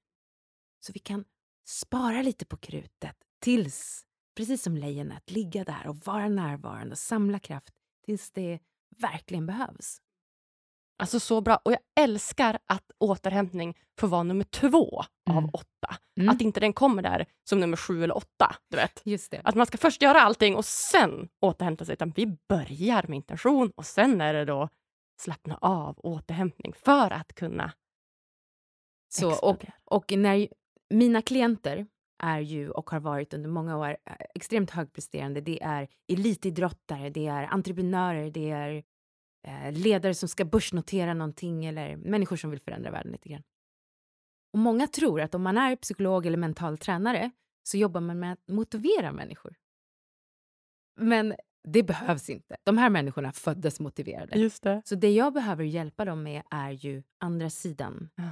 [0.80, 1.24] Så vi kan
[1.66, 4.04] spara lite på krutet tills,
[4.36, 8.58] precis som lejonet, ligga där och vara närvarande och samla kraft tills det
[8.96, 10.00] verkligen behövs.
[10.98, 11.60] Alltså så bra.
[11.64, 15.50] Och jag älskar att återhämtning får vara nummer två av Mm.
[15.52, 15.96] åtta.
[16.16, 16.28] Mm.
[16.28, 18.56] Att inte den kommer där som nummer sju eller åtta.
[18.70, 19.02] Du vet.
[19.04, 19.40] Just det.
[19.44, 21.92] Att man ska först göra allting och sen återhämta sig.
[21.92, 24.68] Utan vi börjar med intention och sen är det då
[25.20, 27.72] slappna av, återhämtning för att kunna
[29.08, 30.48] Så, och, och när
[30.90, 31.86] mina klienter
[32.18, 33.96] är ju och har varit under många år
[34.34, 35.40] extremt högpresterande.
[35.40, 38.84] Det är elitidrottare, det är entreprenörer, det är
[39.46, 43.42] eh, ledare som ska börsnotera någonting eller människor som vill förändra världen lite grann.
[44.52, 47.30] Och många tror att om man är psykolog eller mental tränare
[47.62, 49.54] så jobbar man med att motivera människor.
[50.96, 52.56] Men det behövs inte.
[52.64, 54.38] De här människorna föddes motiverade.
[54.38, 54.82] Just det.
[54.84, 58.10] Så det jag behöver hjälpa dem med är ju andra sidan.
[58.14, 58.30] Ja.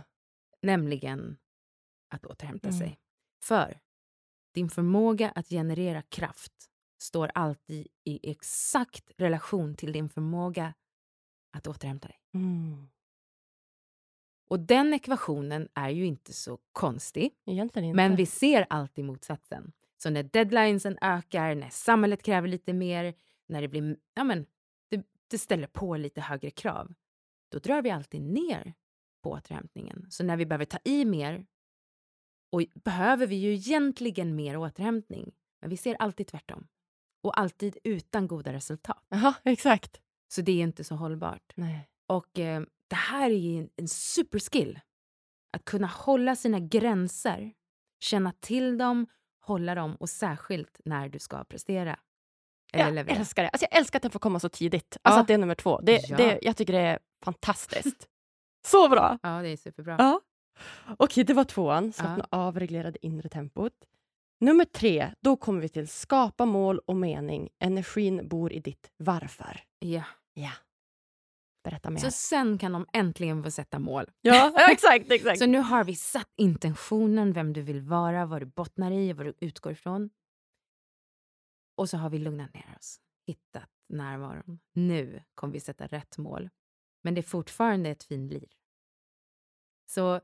[0.62, 1.36] Nämligen
[2.14, 2.78] att återhämta Mm.
[2.78, 2.98] sig.
[3.44, 3.80] För
[4.54, 6.52] din förmåga att generera kraft
[7.02, 10.74] står alltid i exakt relation till din förmåga
[11.56, 12.18] att återhämta dig.
[12.34, 12.88] Mm.
[14.48, 17.30] Och den ekvationen är ju inte så konstig.
[17.46, 17.92] Inte.
[17.92, 19.72] Men vi ser alltid motsatsen.
[20.02, 23.14] Så när deadlinesen ökar, när samhället kräver lite mer,
[23.46, 24.46] när det blir, ja men,
[24.90, 26.94] det, det ställer på lite högre krav,
[27.48, 28.74] då drar vi alltid ner
[29.22, 30.06] på återhämtningen.
[30.10, 31.46] Så när vi behöver ta i mer,
[32.52, 36.68] och behöver vi ju egentligen mer återhämtning, men vi ser alltid tvärtom.
[37.22, 39.06] Och alltid utan goda resultat.
[39.08, 40.00] Jaha, exakt.
[40.28, 41.52] Så det är inte så hållbart.
[41.54, 41.88] Nej.
[42.06, 44.80] Och eh, det här är ju en, en superskill.
[45.52, 47.52] Att kunna hålla sina gränser,
[48.00, 49.06] känna till dem,
[49.42, 51.98] hålla dem och särskilt när du ska prestera.
[52.72, 53.18] Eller Jag leverera.
[53.18, 53.48] älskar det.
[53.48, 54.96] Alltså jag älskar att den får komma så tidigt.
[55.02, 55.20] Alltså Ja.
[55.20, 55.80] att det är nummer två.
[55.80, 56.16] Det, Ja.
[56.16, 58.08] det, jag tycker det är fantastiskt.
[58.66, 59.18] så bra!
[59.22, 59.96] Ja, det är superbra.
[59.98, 60.20] Ja.
[60.98, 61.92] Okej, det var tvåan.
[61.92, 62.38] Slappna Ja.
[62.38, 63.72] av, reglera det inre tempot.
[64.40, 67.48] Nummer tre, då kommer vi till skapa mål och mening.
[67.58, 69.60] Energin bor i ditt varför.
[69.78, 70.02] Ja.
[70.34, 70.50] Ja.
[71.62, 71.98] Berätta mer.
[72.00, 74.10] Så sen kan de äntligen få sätta mål.
[74.20, 75.38] ja, exakt, exakt.
[75.38, 79.26] Så nu har vi satt intentionen, vem du vill vara, vad du bottnar i, vad
[79.26, 80.10] du utgår ifrån.
[81.76, 84.60] Och så har vi lugnat ner oss, hittat närvaron.
[84.72, 86.50] Nu kommer vi sätta rätt mål.
[87.02, 88.48] Men det är fortfarande ett finlir.
[89.86, 90.20] Så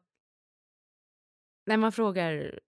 [1.66, 2.60] när man frågar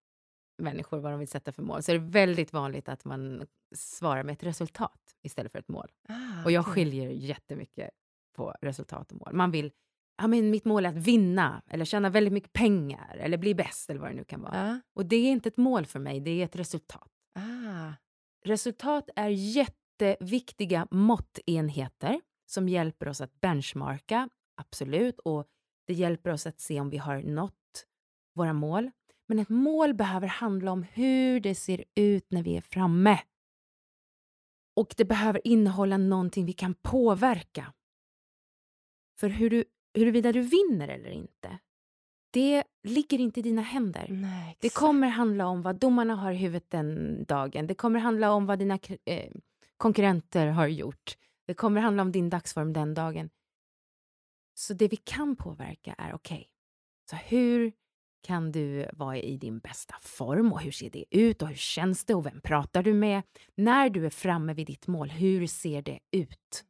[0.59, 4.23] människor vad de vill sätta för mål så är det väldigt vanligt att man svarar
[4.23, 5.91] med ett resultat istället för ett mål.
[6.09, 7.91] Ah, Och jag skiljer jättemycket
[8.41, 9.33] på resultat och mål.
[9.33, 9.73] Man vill,
[10.23, 13.91] ja men mitt mål är att vinna eller tjäna väldigt mycket pengar eller bli bäst
[13.91, 14.69] eller vad det nu kan vara.
[14.69, 14.81] Ja.
[14.95, 17.09] Och det är inte ett mål för mig, det är ett resultat.
[17.35, 17.93] Ah.
[18.45, 25.47] Resultat är jätteviktiga måttenheter som hjälper oss att benchmarka, absolut, och
[25.87, 27.87] det hjälper oss att se om vi har nått
[28.35, 28.91] våra mål.
[29.29, 33.21] Men ett mål behöver handla om hur det ser ut när vi är framme.
[34.77, 37.73] Och det behöver innehålla någonting vi kan påverka.
[39.21, 41.59] För hur du, huruvida du vinner eller inte,
[42.33, 44.07] det ligger inte i dina händer.
[44.11, 47.67] Nej, Det kommer handla om vad domarna har i huvudet den dagen.
[47.67, 49.31] Det kommer handla om vad dina eh,
[49.77, 51.17] konkurrenter har gjort.
[51.47, 53.31] Det kommer handla om din dagsform den dagen.
[54.55, 56.49] Så det vi kan påverka är okej,
[57.11, 57.73] så hur
[58.23, 62.05] kan du vara i din bästa form och hur ser det ut och hur känns
[62.05, 63.23] det och vem pratar du med?
[63.55, 66.65] När du är framme vid ditt mål, hur ser det ut?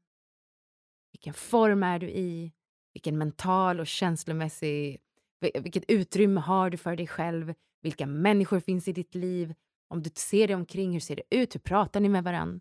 [1.21, 2.53] Vilken form är du i?
[2.93, 5.01] Vilken mental och känslomässig
[5.41, 7.55] vil- vilket utrymme har du för dig själv?
[7.83, 9.55] Vilka människor finns i ditt liv?
[9.89, 11.55] Om du ser dig omkring, hur ser det ut?
[11.55, 12.61] Hur pratar ni med varann?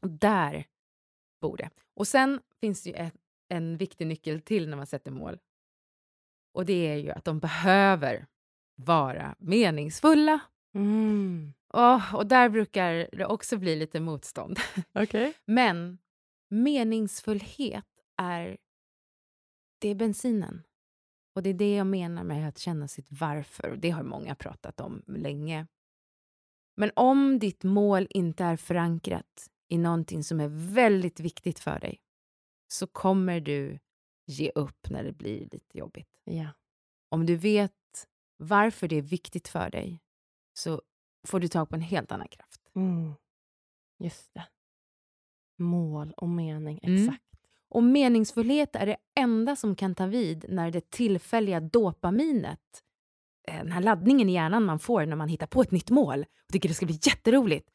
[0.00, 0.66] Och där
[1.40, 1.70] bor det.
[1.94, 3.14] Och sen finns det ju ett,
[3.48, 5.38] en viktig nyckel till när man sätter mål.
[6.54, 8.26] Och det är ju att de behöver
[8.74, 10.40] vara meningsfulla.
[10.74, 11.52] Mm.
[11.72, 14.58] Åh, och där brukar det också bli lite motstånd.
[14.94, 15.32] Okej.
[15.44, 15.98] Men
[16.48, 18.58] meningsfullhet är,
[19.78, 20.62] det är bensinen.
[21.34, 23.70] Och det är det jag menar med att känna sitt varför.
[23.70, 25.66] Och det har många pratat om länge.
[26.76, 32.00] Men om ditt mål inte är förankrat i någonting som är väldigt viktigt för dig
[32.68, 33.78] så kommer du
[34.26, 36.20] ge upp när det blir lite jobbigt.
[36.24, 36.48] Ja.
[37.08, 37.72] Om du vet
[38.36, 40.00] varför det är viktigt för dig
[40.52, 40.82] så
[41.26, 42.70] får du tag på en helt annan kraft.
[42.74, 43.14] Mm.
[43.98, 44.46] Just det.
[45.58, 47.02] Mål och mening, Mm.
[47.02, 47.22] exakt.
[47.68, 52.82] Och meningsfullhet är det enda som kan ta vid när det tillfälliga dopaminet,
[53.48, 56.20] eh, den här laddningen i hjärnan man får när man hittar på ett nytt mål
[56.46, 57.70] och tycker det ska bli jätteroligt,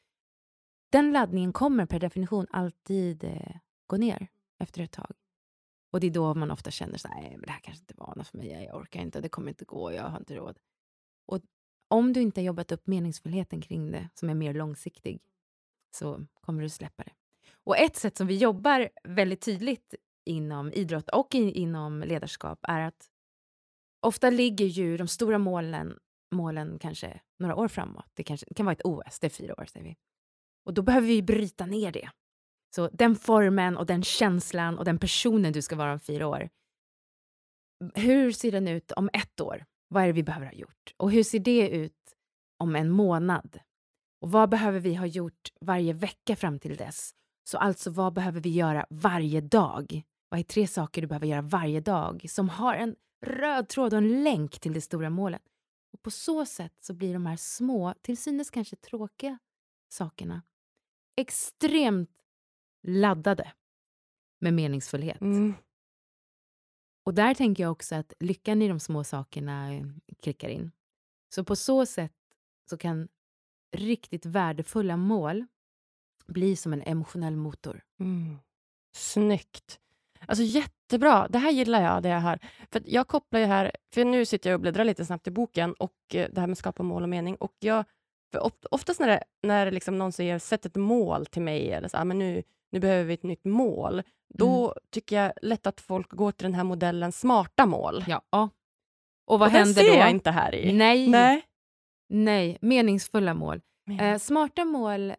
[0.91, 3.55] den laddningen kommer per definition alltid eh,
[3.87, 4.27] gå ner
[4.59, 5.11] efter ett tag.
[5.91, 8.15] Och det är då man ofta känner så nej men det här kanske inte var
[8.15, 10.57] något för mig, jag orkar inte, det kommer inte gå, jag har inte råd.
[11.25, 11.39] Och
[11.87, 15.21] om du inte har jobbat upp meningsfullheten kring det, som är mer långsiktig,
[15.95, 17.11] så kommer du släppa det.
[17.63, 19.95] Och ett sätt som vi jobbar väldigt tydligt
[20.25, 23.09] inom idrott och in, inom ledarskap är att
[24.01, 25.97] ofta ligger ju de stora målen,
[26.35, 28.05] målen kanske några år framåt.
[28.13, 29.95] Det, kanske, det kan vara ett OS, det är fyra år säger vi.
[30.65, 32.09] Och då behöver vi bryta ner det.
[32.75, 36.49] Så den formen och den känslan och den personen du ska vara om fyra år.
[37.95, 39.65] Hur ser den ut om ett år?
[39.87, 40.93] Vad är det vi behöver ha gjort?
[40.97, 42.15] Och hur ser det ut
[42.57, 43.59] om en månad?
[44.21, 47.13] Och vad behöver vi ha gjort varje vecka fram till dess?
[47.43, 50.03] Så alltså, vad behöver vi göra varje dag?
[50.29, 53.97] Vad är tre saker du behöver göra varje dag som har en röd tråd och
[53.97, 55.41] en länk till det stora målet?
[55.93, 59.39] Och på så sätt så blir de här små, till synes kanske tråkiga
[59.89, 60.41] sakerna
[61.15, 62.09] extremt
[62.83, 63.51] laddade
[64.39, 65.21] med meningsfullhet.
[65.21, 65.53] Mm.
[67.03, 69.85] Och där tänker jag också att lyckan i de små sakerna eh,
[70.21, 70.71] klickar in.
[71.35, 72.13] Så på så sätt
[72.69, 73.07] så kan
[73.71, 75.45] riktigt värdefulla mål
[76.31, 77.81] bli som en emotionell motor.
[77.99, 78.37] Mm.
[78.95, 79.79] Snyggt.
[80.25, 81.27] Alltså jättebra.
[81.29, 82.39] Det här gillar jag, det jag hör.
[82.71, 85.73] För jag kopplar ju här, för nu sitter jag och bläddrar lite snabbt i boken
[85.73, 87.35] och eh, det här med skapa mål och mening.
[87.35, 87.83] Och jag,
[88.31, 91.87] för of- oftast när, det, när liksom någon säger sätt ett mål till mig, eller
[91.87, 95.81] så, ah, men nu, nu behöver vi ett nytt mål, då tycker jag lätt att
[95.81, 98.03] folk går till den här modellen smarta mål.
[98.07, 98.21] Ja.
[99.27, 99.95] Och vad och den händer ser då?
[99.97, 100.73] jag inte här i.
[100.73, 101.41] Nej, Nej.
[102.09, 103.61] nej, meningsfulla mål.
[103.99, 105.13] Eh, smarta mål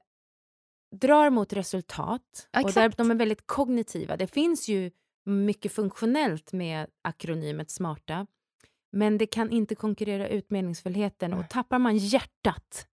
[0.92, 4.16] drar mot resultat Ja, och där de är väldigt kognitiva.
[4.16, 4.90] Det finns ju
[5.24, 8.26] mycket funktionellt med akronymet smarta,
[8.92, 11.40] men det kan inte konkurrera ut meningsfullheten Nej.
[11.40, 12.88] och tappar man hjärtat,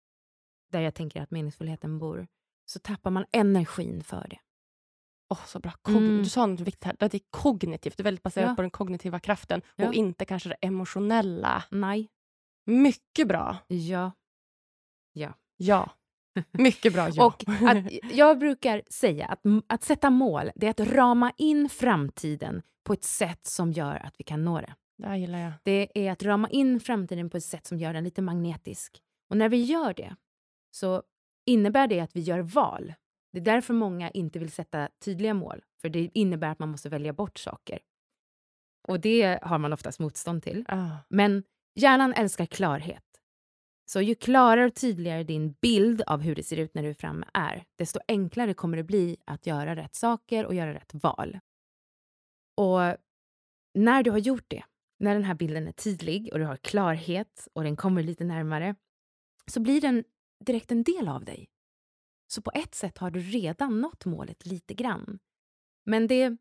[0.71, 2.27] där jag tänker att meningsfullheten bor,
[2.65, 4.39] så tappar man energin för det.
[5.29, 5.71] Åh, så bra.
[5.81, 6.17] Kogn- Mm.
[6.23, 7.97] Du sa något viktigt här, att det är kognitivt.
[7.97, 8.55] Det är väldigt baserat Ja.
[8.55, 9.87] på den kognitiva kraften Ja.
[9.87, 11.63] och inte kanske det emotionella.
[11.71, 12.09] Nej.
[12.65, 13.57] Mycket bra.
[13.67, 14.11] Ja.
[15.57, 15.89] Ja.
[16.51, 17.09] Mycket bra.
[17.09, 17.25] Ja.
[17.25, 17.77] Och att,
[18.11, 23.03] jag brukar säga att, att sätta mål, det är att rama in framtiden på ett
[23.03, 24.75] sätt som gör att vi kan nå det.
[24.97, 25.53] det gillar jag.
[25.63, 29.01] Det är att rama in framtiden på ett sätt som gör den lite magnetisk.
[29.29, 30.15] Och när vi gör det
[30.71, 31.03] så
[31.45, 32.93] innebär det att vi gör val.
[33.33, 36.89] Det är därför många inte vill sätta tydliga mål, för det innebär att man måste
[36.89, 37.79] välja bort saker.
[38.87, 40.65] Och det har man oftast motstånd till.
[40.67, 40.89] Ah.
[41.09, 41.43] Men
[41.75, 43.06] hjärnan älskar klarhet.
[43.89, 46.93] Så ju klarare och tydligare din bild av hur det ser ut när du är
[46.93, 51.39] framme är, desto enklare kommer det bli att göra rätt saker och göra rätt val.
[52.57, 52.79] Och
[53.73, 54.63] när du har gjort det,
[54.99, 58.75] när den här bilden är tydlig och du har klarhet och den kommer lite närmare,
[59.51, 60.03] så blir den
[60.45, 61.47] direkt en del av dig.
[62.27, 65.19] Så på ett sätt har du redan nått målet lite grann.
[65.85, 66.37] Men det,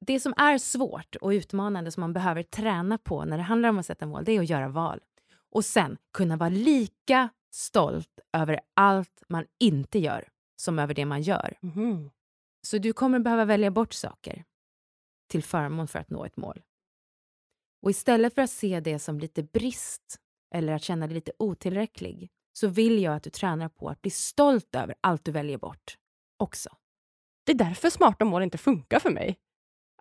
[0.00, 3.78] det som är svårt och utmanande som man behöver träna på när det handlar om
[3.78, 5.00] att sätta mål, det är att göra val.
[5.50, 11.22] Och sen kunna vara lika stolt över allt man inte gör som över det man
[11.22, 11.58] gör.
[11.60, 12.10] Mhm.
[12.62, 14.44] Så du kommer behöva välja bort saker
[15.30, 16.62] till förmån för att nå ett mål.
[17.82, 20.16] Och istället för att se det som lite brist
[20.54, 24.10] eller att känna dig lite otillräcklig så vill jag att du tränar på att bli
[24.10, 25.96] stolt över allt du väljer bort
[26.36, 26.70] också.
[27.44, 29.38] Det är därför smarta mål inte funkar för mig.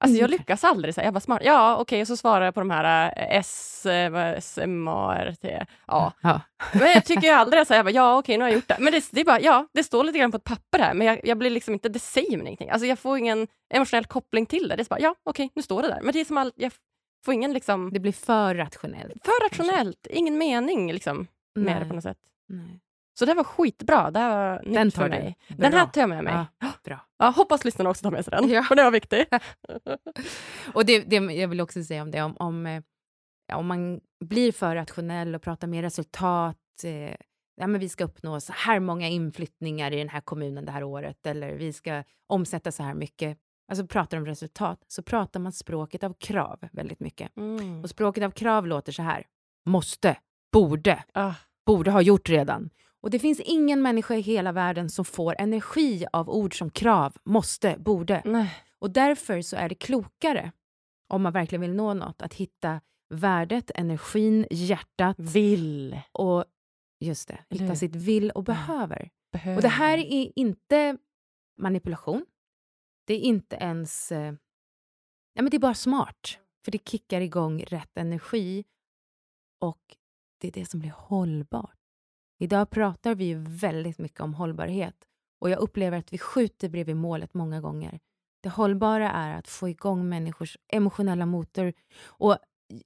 [0.01, 0.39] Alltså jag Mm.
[0.39, 1.41] lyckas aldrig säga, jag bara smart.
[1.45, 4.87] Ja, okej, och så svarar jag på de här eh, S, eh, vad- S, M,
[4.87, 5.65] A, R, T.
[5.87, 6.41] Ja, Ja.
[6.73, 8.77] men jag tycker aldrig så här, jag bara, ja, okej, nu har jag gjort det.
[8.79, 11.07] Men det, det är bara, ja, det står lite grann på ett papper här, men
[11.07, 12.69] jag, jag blir liksom inte, det säger mig ingenting.
[12.69, 14.75] Alltså jag får ingen emotionell koppling till det.
[14.75, 16.01] Det är så bara, ja, okej, nu står det där.
[16.01, 16.71] Men det är som all, jag
[17.25, 19.25] får ingen liksom, Det blir för rationellt.
[19.25, 21.89] för rationellt, ingen mening liksom med det Nej.
[21.89, 22.17] på något sätt.
[22.47, 22.79] Nej.
[23.19, 25.37] Så det här var skitbra, det här var nytt Den för tar mig.
[25.47, 25.55] du.
[25.55, 26.45] Den här tar jag med mig.
[26.59, 26.99] Ja, bra.
[27.17, 28.63] Ja, hoppas lyssnarna också tar med sig den, Ja.
[28.63, 29.27] för det var viktigt.
[30.73, 32.83] Och det, det jag vill också säga om det, om, om, eh,
[33.53, 37.15] om man blir för rationell och pratar mer resultat, eh,
[37.55, 40.83] ja, men vi ska uppnå så här många inflyttningar i den här kommunen det här
[40.83, 43.37] året, eller vi ska omsätta så här mycket.
[43.71, 47.37] Alltså pratar om resultat, så pratar man språket av krav väldigt mycket.
[47.37, 47.83] Mm.
[47.83, 49.25] Och språket av krav låter så här.
[49.65, 50.17] Måste,
[50.51, 51.33] borde, Ah,
[51.65, 52.69] borde ha gjort redan.
[53.01, 57.17] Och det finns ingen människa i hela världen som får energi av ord som krav,
[57.23, 58.21] måste, borde.
[58.25, 58.53] nej.
[58.79, 60.51] Och därför så är det klokare
[61.07, 65.15] om man verkligen vill nå något, att hitta värdet, energin, hjärtat.
[65.19, 66.01] Vill.
[66.11, 66.45] Och
[66.99, 69.09] just det, hitta sitt vill och behöver.
[69.31, 69.57] Behöver.
[69.57, 70.97] Och det här är inte
[71.57, 72.25] manipulation.
[73.05, 74.11] Det är inte ens...
[74.11, 74.33] Eh,
[75.33, 76.39] ja, men det är bara smart.
[76.65, 78.63] För det kickar igång rätt energi
[79.59, 79.95] och
[80.41, 81.78] det är det som blir hållbart.
[82.41, 84.95] Idag pratar vi ju väldigt mycket om hållbarhet
[85.39, 87.99] och jag upplever att vi skjuter bredvid målet många gånger.
[88.43, 91.73] Det hållbara är att få igång människors emotionella motor
[92.05, 92.37] och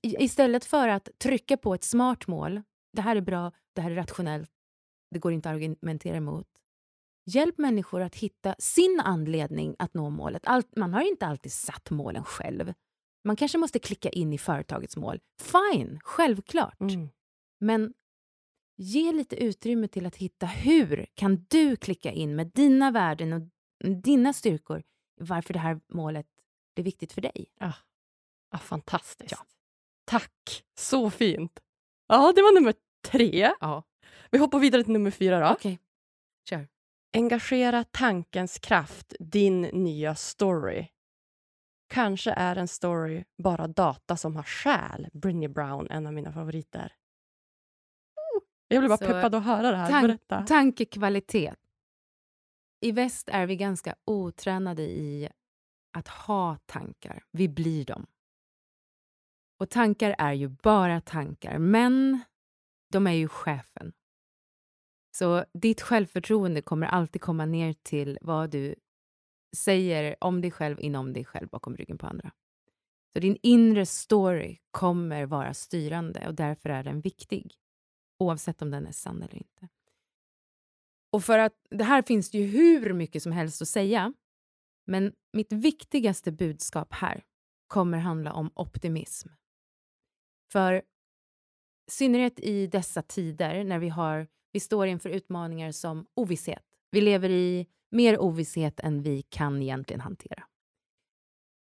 [0.02, 2.62] istället för att trycka på ett smart mål,
[2.94, 4.52] det här är bra, det här är rationellt,
[5.12, 6.48] det går inte att argumentera emot.
[7.26, 10.42] Hjälp människor att hitta sin anledning att nå målet.
[10.46, 12.74] Allt, man har inte alltid satt målen själv.
[13.24, 15.20] Man kanske måste klicka in i företagets mål.
[15.42, 16.82] Fine, självklart.
[16.82, 17.10] Mm.
[17.60, 17.94] Men
[18.76, 23.42] ge lite utrymme till att hitta hur kan du klicka in med dina värden och
[23.90, 24.84] dina styrkor
[25.20, 26.28] varför det här målet
[26.76, 27.46] är viktigt för dig.
[27.60, 27.74] Ah.
[28.52, 29.32] Ah, fantastiskt.
[29.32, 29.46] Ja.
[30.06, 30.64] Tack.
[30.80, 31.60] Så fint.
[32.08, 32.74] Ja, det var nummer
[33.08, 33.52] tre.
[33.60, 33.84] Ja.
[34.32, 35.40] Vi hoppar vidare till nummer fyra.
[35.40, 35.54] Då.
[35.54, 35.80] Okej,
[36.50, 36.68] kör.
[37.14, 40.88] Engagera tankens kraft, din nya story.
[41.88, 45.08] Kanske är en story bara data som har själ.
[45.14, 46.94] Brinny Brown, en av mina favoriter.
[48.74, 49.90] Jag blir bara Så, peppad att höra det här.
[49.90, 50.42] tank- Berätta.
[50.42, 51.56] Tankekvalitet.
[52.82, 55.30] I väst är vi ganska otränade i
[55.98, 57.24] att ha tankar.
[57.32, 58.06] Vi blir dem.
[59.60, 62.20] Och tankar är ju bara tankar, men
[62.92, 63.94] de är ju chefen.
[65.16, 68.76] Så ditt självförtroende kommer alltid komma ner till vad du
[69.58, 72.32] säger om dig själv, inom dig själv, bakom ryggen på andra.
[73.14, 77.56] Så din inre story kommer vara styrande och därför är den viktig.
[78.24, 79.68] Oavsett om den är sann eller inte.
[81.12, 84.14] Och för att det här finns det ju hur mycket som helst att säga.
[84.86, 87.24] Men mitt viktigaste budskap här
[87.68, 89.30] kommer handla om optimism.
[90.52, 90.74] För
[91.88, 96.66] i synnerhet i dessa tider när vi, har, vi står inför utmaningar som ovisshet.
[96.92, 100.44] Vi lever i mer ovisshet än vi kan egentligen hantera.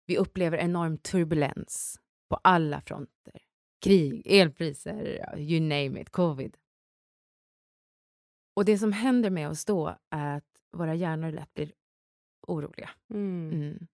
[0.06, 1.99] Vi upplever enorm turbulens
[2.30, 3.41] på alla fronter.
[3.82, 6.58] Krig, elpriser, you name it, covid.
[8.54, 11.74] Och det som händer med oss då är att våra hjärnor lätt blir
[12.48, 12.90] oroliga.
[13.10, 13.52] Mm.
[13.52, 13.88] Mm.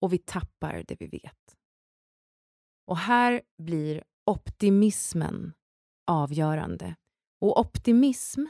[0.00, 1.56] Och vi tappar det vi vet.
[2.86, 5.52] Och här blir optimismen
[6.06, 6.96] avgörande.
[7.40, 8.44] Och optimism,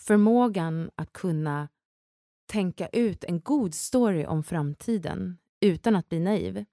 [0.00, 1.68] förmågan att kunna
[2.46, 6.64] tänka ut en god story om framtiden utan att bli naiv,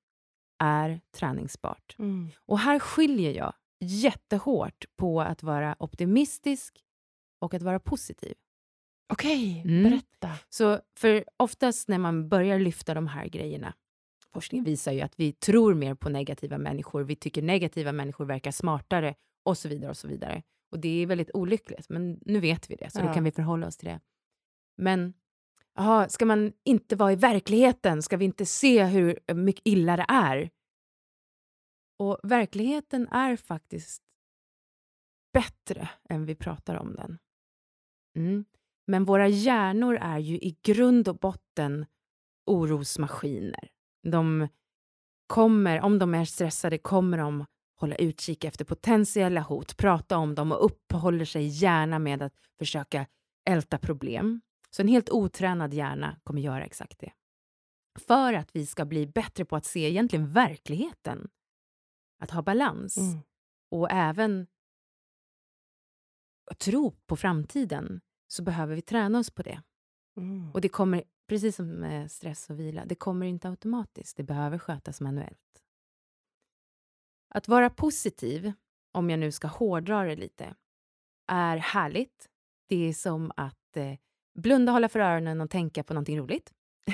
[0.64, 1.96] är träningsbart.
[2.00, 2.30] Mm.
[2.46, 6.84] Och här skiljer jag jättehårt på att vara optimistisk
[7.42, 8.34] och att vara positiv.
[9.14, 9.84] Okej, Mm.
[9.84, 10.30] berätta.
[10.50, 13.74] Så för oftast när man börjar lyfta de här grejerna,
[14.34, 18.52] forskningen visar ju att vi tror mer på negativa människor, vi tycker negativa människor verkar
[18.52, 20.44] smartare och så vidare och så vidare.
[20.72, 23.08] Och det är väldigt olyckligt, men nu vet vi det, så Ja.
[23.08, 24.00] då kan vi förhålla oss till det.
[24.78, 25.14] Men
[25.76, 28.02] aha, ska man inte vara i verkligheten?
[28.02, 30.50] Ska vi inte se hur mycket illa det är?
[32.00, 34.04] Och verkligheten är faktiskt
[35.34, 37.18] bättre än vi pratar om den.
[38.18, 38.46] Mm.
[38.88, 41.86] Men våra hjärnor är ju i grund och botten
[42.46, 43.70] orosmaskiner.
[44.04, 44.48] De
[45.28, 47.46] kommer, om de är stressade, kommer de
[47.80, 53.06] hålla utkik efter potentiella hot, prata om dem och uppehåller sig gärna med att försöka
[53.50, 54.42] älta problem.
[54.76, 57.14] Så en helt otränad hjärna kommer göra exakt det.
[58.00, 61.30] För att vi ska bli bättre på att se egentligen verkligheten.
[62.20, 62.98] Att ha balans.
[62.98, 63.20] Mm.
[63.72, 64.48] Och även
[66.58, 69.64] tro på framtiden så behöver vi träna oss på det.
[70.18, 70.52] Mm.
[70.52, 74.18] Och det kommer, precis som med stress och vila, det kommer inte automatiskt.
[74.18, 75.64] Det behöver skötas manuellt.
[77.30, 78.54] Att vara positiv,
[78.92, 80.56] om jag nu ska hårdra det lite,
[81.28, 82.30] är härligt.
[82.68, 83.98] Det är som att eh,
[84.34, 86.54] blunda, hålla för öronen och tänka på någonting roligt.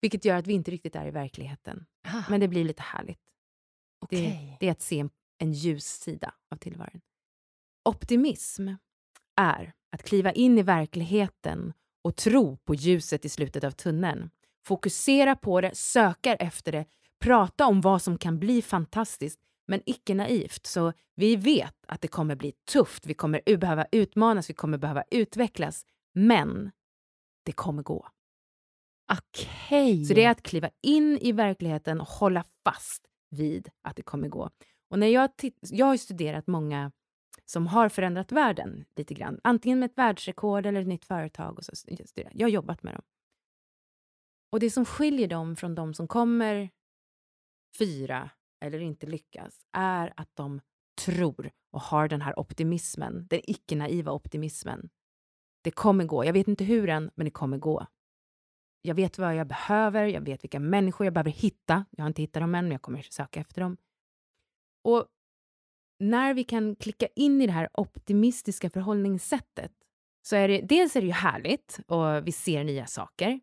[0.00, 1.86] Vilket gör att vi inte riktigt är i verkligheten.
[2.08, 3.20] Ah, Men det blir lite härligt.
[4.10, 4.56] Det, okej.
[4.60, 7.00] det är att se en, en ljus sida av tillvaron.
[7.84, 8.68] Optimism
[9.36, 11.72] är att kliva in i verkligheten
[12.02, 14.30] och tro på ljuset i slutet av tunneln.
[14.64, 16.84] Fokusera på det, söka efter det,
[17.20, 20.66] prata om vad som kan bli fantastiskt, men icke naivt.
[20.66, 25.04] Så vi vet att det kommer bli tufft, vi kommer behöva utmanas, vi kommer behöva
[25.10, 26.70] utvecklas, men
[27.42, 28.08] det kommer gå.
[29.12, 30.04] Okej.
[30.04, 34.28] Så det är att kliva in i verkligheten och hålla fast vid att det kommer
[34.28, 34.50] gå.
[34.88, 36.92] Och när jag, jag har studerat många
[37.44, 39.40] som har förändrat världen lite grann.
[39.44, 41.58] Antingen med ett världsrekord eller ett nytt företag.
[41.58, 41.72] Och så.
[42.14, 43.02] Jag har jobbat med dem.
[44.52, 46.70] Och det som skiljer dem från de som kommer
[47.78, 50.60] fyra eller inte lyckas är att de
[51.04, 54.90] tror och har den här optimismen, den icke-naiva optimismen.
[55.62, 56.24] Det kommer gå.
[56.24, 57.86] Jag vet inte hur än, men det kommer gå.
[58.82, 61.84] Jag vet vad jag behöver, jag vet vilka människor jag behöver hitta.
[61.90, 63.76] Jag har inte hittat dem än, men jag kommer söka efter dem.
[64.84, 65.06] Och
[65.98, 69.72] när vi kan klicka in i det här optimistiska förhållningssättet
[70.22, 73.40] så är det dels är det ju härligt och vi ser nya saker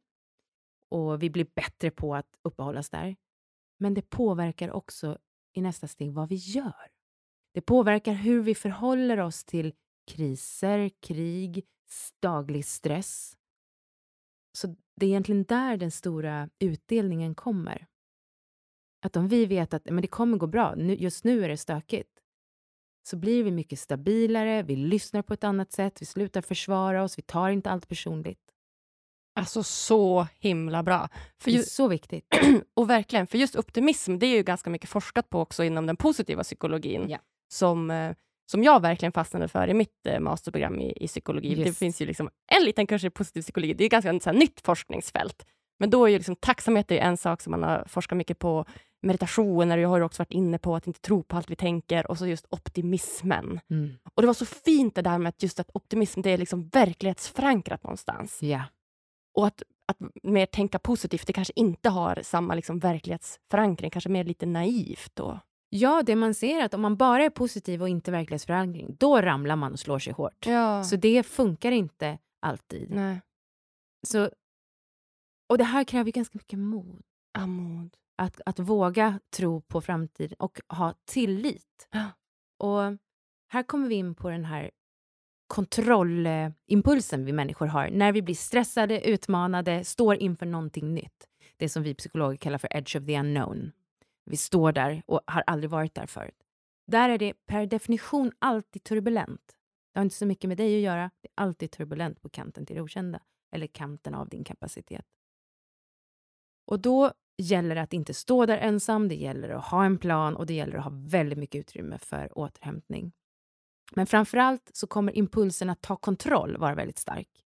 [0.89, 3.15] och vi blir bättre på att uppehålla oss där.
[3.80, 5.17] Men det påverkar också
[5.53, 6.88] i nästa steg vad vi gör.
[7.53, 9.74] Det påverkar hur vi förhåller oss till
[10.11, 11.65] kriser, krig,
[12.19, 13.37] daglig stress.
[14.57, 17.87] Så det är egentligen där den stora utdelningen kommer.
[19.05, 22.19] Att om vi vet att men det kommer gå bra, just nu är det stökigt,
[23.09, 27.17] så blir vi mycket stabilare, vi lyssnar på ett annat sätt, vi slutar försvara oss,
[27.17, 28.39] vi tar inte allt personligt.
[29.35, 31.09] Alltså så himla bra.
[31.37, 32.25] För det är så viktigt.
[32.73, 35.95] och verkligen, för just optimism, det är ju ganska mycket forskat på också inom den
[35.97, 37.09] positiva psykologin.
[37.09, 37.19] Ja.
[37.53, 38.15] Som, eh,
[38.52, 41.50] som jag verkligen fastnade för i mitt eh, masterprogram i, i psykologi.
[41.50, 41.64] Just.
[41.66, 44.38] Det finns ju liksom en liten kurs i positiv psykologi, det är ganska så här,
[44.38, 45.45] nytt forskningsfält.
[45.80, 48.66] Men då är ju liksom, tacksamhet är en sak som man har forskat mycket på.
[49.02, 52.18] Meditationer, jag har också varit inne på att inte tro på allt vi tänker och
[52.18, 53.60] så just optimismen.
[53.70, 53.93] Mm.
[54.14, 56.68] Och det var så fint det där med att just att optimism det är liksom
[56.68, 58.43] verklighetsförankrat någonstans.
[58.43, 58.64] Yeah.
[59.34, 64.24] Och att, att mer tänka positivt, det kanske inte har samma liksom verklighetsförankring, kanske mer
[64.24, 65.20] lite naivt.
[65.20, 65.38] Och...
[65.70, 69.22] Ja, det man ser är att om man bara är positiv och inte verklighetsförankring, då
[69.22, 70.45] ramlar man och slår sig hårt.
[70.45, 70.84] Ja.
[70.84, 72.89] Så det funkar inte alltid.
[72.89, 73.22] Nej.
[74.07, 74.30] Så,
[75.49, 77.01] och det här kräver ganska mycket mod.
[77.34, 77.97] Ja, mod.
[78.17, 81.88] Att, att våga tro på framtiden och ha tillit.
[81.91, 82.05] Ja.
[82.57, 82.97] Och
[83.51, 84.72] här kommer vi in på den här
[85.47, 91.28] kontrollimpulsen vi människor har när vi blir stressade, utmanade, står inför någonting nytt.
[91.57, 93.72] Det som vi psykologer kallar för edge of the unknown.
[94.30, 96.43] Vi står där och har aldrig varit där förut.
[96.88, 99.55] Där är det per definition alltid turbulent.
[99.93, 101.11] Det har inte så mycket med dig att göra.
[101.21, 103.19] Det är alltid turbulent på kanten till det okända
[103.51, 105.05] eller kanten av din kapacitet.
[106.65, 110.36] Och då gäller det att inte stå där ensam, det gäller att ha en plan
[110.36, 113.11] och det gäller att ha väldigt mycket utrymme för återhämtning.
[113.95, 117.45] Men framför allt så kommer impulsen att ta kontroll vara väldigt stark.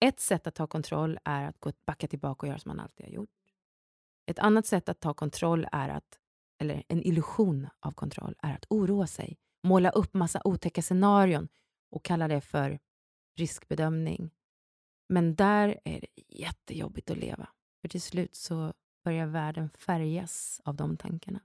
[0.00, 3.06] Ett sätt att ta kontroll är att gå backa tillbaka och göra som man alltid
[3.06, 3.45] har gjort.
[4.26, 6.18] Ett annat sätt att ta kontroll är att,
[6.60, 11.48] eller en illusion av kontroll, är att oroa sig, måla upp massa otäcka scenarion
[11.90, 12.78] och kalla det för
[13.36, 14.30] riskbedömning.
[15.08, 17.48] Men där är det jättejobbigt att leva.
[17.80, 18.72] För till slut så
[19.04, 21.40] börjar världen färgas av de tankarna.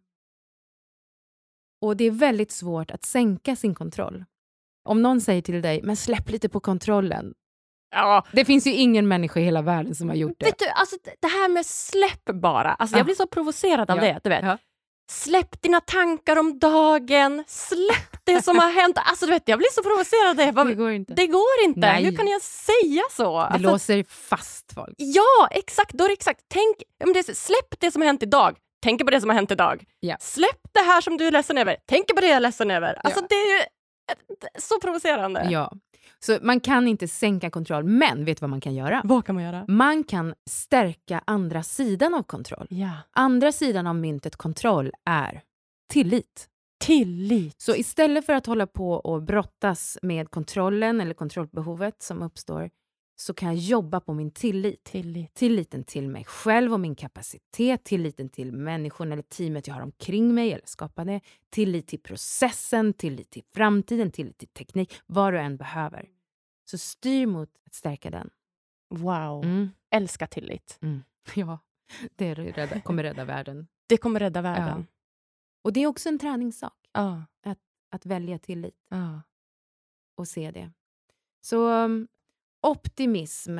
[1.81, 4.25] Och det är väldigt svårt att sänka sin kontroll.
[4.83, 7.33] Om någon säger till dig, men släpp lite på kontrollen.
[7.91, 8.25] Ja.
[8.31, 10.45] Det finns ju ingen människa i hela världen som har gjort det.
[10.45, 12.73] Vet du, alltså, det här med släpp bara.
[12.73, 12.99] Alltså, ja.
[12.99, 14.03] Jag blir så provocerad av ja.
[14.03, 14.19] det.
[14.23, 14.43] Du vet.
[14.43, 14.57] Ja.
[15.11, 18.97] Släpp dina tankar om dagen, släpp det som har hänt.
[18.97, 20.37] Alltså, du vet, jag blir så provocerad.
[20.67, 21.13] Det går inte.
[21.13, 21.79] Det går inte.
[21.79, 22.03] Nej.
[22.03, 23.37] Hur kan jag säga så?
[23.37, 24.95] Det alltså, låser fast folk.
[24.97, 25.93] Ja, exakt.
[25.93, 26.41] Då är det exakt.
[26.47, 26.75] Tänk,
[27.13, 29.83] det, släpp det som har hänt idag tänker på det som har hänt idag.
[30.01, 30.17] Yeah.
[30.19, 33.01] Släpp det här som du är ledsen över, tänker på det jag är ledsen över.
[33.03, 33.63] Alltså det är ju
[34.59, 35.47] så provocerande.
[35.49, 35.71] Ja.
[36.19, 39.01] Så man kan inte sänka kontroll, men vet du vad man kan göra?
[39.03, 39.65] Vad kan man göra?
[39.67, 42.67] Man kan stärka andra sidan av kontroll.
[42.69, 42.91] Ja.
[43.11, 45.41] Andra sidan av myntet kontroll är
[45.93, 46.47] tillit.
[46.83, 47.61] Tillit.
[47.61, 52.69] Så istället för att hålla på och brottas med kontrollen eller kontrollbehovet som uppstår,
[53.21, 54.83] så kan jag jobba på min tillit.
[54.83, 55.33] tillit.
[55.33, 60.33] Tilliten till mig själv och min kapacitet, tilliten till människorna eller teamet jag har omkring
[60.33, 65.57] mig eller skapade, tillit till processen, tillit till framtiden, tillit till teknik, vad du än
[65.57, 66.09] behöver.
[66.65, 68.29] Så styr mot att stärka den.
[68.89, 69.43] Wow.
[69.43, 69.69] Mm.
[69.89, 70.79] Älskar tillit.
[70.81, 71.03] Mm.
[71.35, 71.59] Ja,
[72.15, 73.67] det rädda, kommer rädda världen.
[73.87, 74.79] Det kommer rädda världen.
[74.79, 74.95] Ja.
[75.61, 76.89] Och det är också en träningssak.
[76.91, 77.23] Ja.
[77.43, 77.59] Att,
[77.89, 78.75] att välja tillit.
[78.89, 79.21] Ja.
[80.15, 80.71] Och se det.
[81.41, 81.87] Så
[82.61, 83.59] optimism.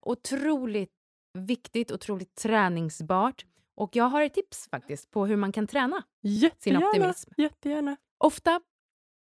[0.00, 0.92] Otroligt
[1.38, 3.46] viktigt, otroligt träningsbart.
[3.74, 7.30] Och jag har ett tips faktiskt på hur man kan träna jättegärna, sin optimism.
[7.36, 7.96] Jättegärna.
[8.18, 8.60] Ofta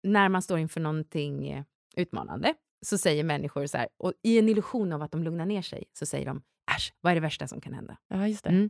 [0.03, 1.63] när man står inför någonting eh,
[1.95, 5.61] utmanande så säger människor så här, och i en illusion av att de lugnar ner
[5.61, 6.41] sig, så säger de
[6.75, 7.97] äsch, vad är det värsta som kan hända?
[8.07, 8.49] Ja, just det.
[8.49, 8.69] Mm.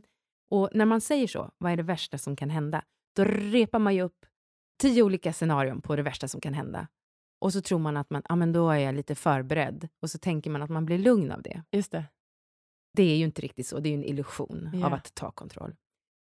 [0.50, 2.84] Och när man säger så, vad är det värsta som kan hända?
[3.16, 4.26] Då repar man ju upp
[4.80, 6.88] tio olika scenarion på det värsta som kan hända.
[7.40, 9.88] Och så tror man att man, ah, men då är jag lite förberedd.
[10.02, 11.62] Och så tänker man att man blir lugn av det.
[11.70, 12.04] Just det.
[12.96, 13.80] Det är ju inte riktigt så.
[13.80, 14.86] Det är en illusion yeah.
[14.86, 15.76] av att ta kontroll.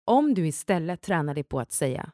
[0.05, 2.11] Om du istället tränar dig på att säga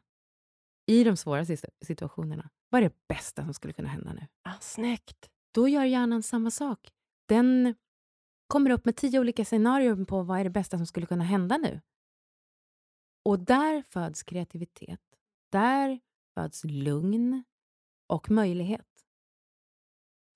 [0.86, 1.46] i de svåra
[1.86, 4.28] situationerna, vad är det bästa som skulle kunna hända nu?
[4.44, 5.30] Ah, snyggt.
[5.54, 6.92] Då gör hjärnan samma sak.
[7.28, 7.76] Den
[8.48, 11.58] kommer upp med tio olika scenarier på vad är det bästa som skulle kunna hända
[11.58, 11.82] nu.
[13.26, 15.02] Och där föds kreativitet.
[15.52, 16.00] Där
[16.34, 17.44] föds lugn
[18.08, 18.95] och möjlighet.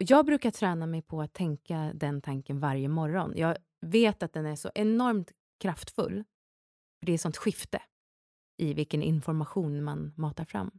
[0.02, 3.34] Jag brukar träna mig på att tänka den tanken varje morgon.
[3.36, 6.24] Jag vet att den är så enormt kraftfull.
[7.00, 7.82] För Det är sånt skifte
[8.58, 10.72] i vilken information man matar fram.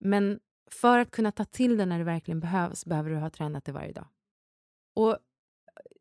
[0.00, 0.40] Men
[0.70, 3.72] för att kunna ta till det när det verkligen behövs behöver du ha tränat det
[3.72, 4.08] varje dag.
[4.96, 5.18] Och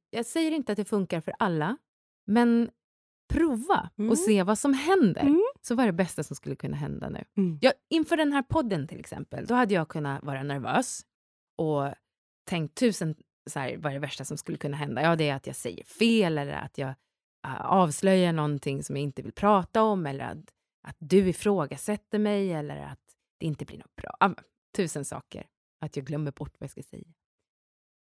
[0.09, 1.77] Jag säger inte att det funkar för alla,
[2.27, 2.69] men
[3.33, 4.11] prova Mm.
[4.11, 5.21] och se vad som händer.
[5.21, 5.41] Mm.
[5.61, 7.23] Så vad är det bästa som skulle kunna hända nu?
[7.37, 7.59] Mm.
[7.61, 11.05] Jag, inför den här podden till exempel, då hade jag kunnat vara nervös
[11.59, 11.93] och
[12.45, 13.15] tänkt tusen,
[13.49, 15.01] så här, vad är det värsta som skulle kunna hända?
[15.01, 16.89] Ja, det är att jag säger fel eller att jag
[17.47, 20.53] uh, avslöjar någonting som jag inte vill prata om eller att,
[20.83, 22.99] att du ifrågasätter mig eller att
[23.37, 24.27] det inte blir något bra.
[24.27, 24.35] Uh,
[24.75, 25.47] tusen saker.
[25.81, 27.13] Att jag glömmer bort vad jag ska säga.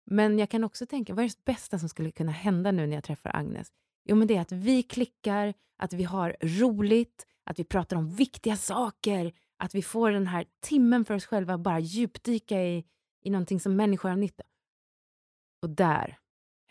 [0.06, 2.96] Men jag kan också tänka, vad är det bästa som skulle kunna hända nu när
[2.96, 3.68] jag träffar Agnes?
[4.06, 8.10] Jo, men det är att vi klickar, att vi har roligt, att vi pratar om
[8.10, 12.86] viktiga saker, att vi får den här timmen för oss själva, bara djupdyka i,
[13.24, 14.44] i någonting som människor har nytta
[15.62, 16.18] Och där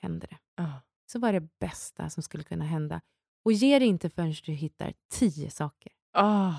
[0.03, 0.39] hände det.
[0.57, 0.83] Ja.
[1.07, 3.01] Så är det bästa som skulle kunna hända?
[3.45, 5.93] Och ge det inte förrän du hittar tio saker.
[6.13, 6.55] Ah,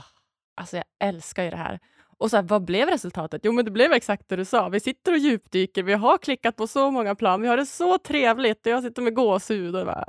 [0.55, 1.79] alltså jag älskar ju det här.
[2.17, 3.41] Och så här, vad blev resultatet?
[3.45, 4.69] Jo, men det blev exakt det du sa.
[4.69, 5.83] Vi sitter och djupdyker.
[5.83, 7.41] Vi har klickat på så många plan.
[7.41, 8.65] Vi har det så trevligt.
[8.65, 9.75] Och jag sitter med gåshud.
[9.75, 10.05] Och, bara,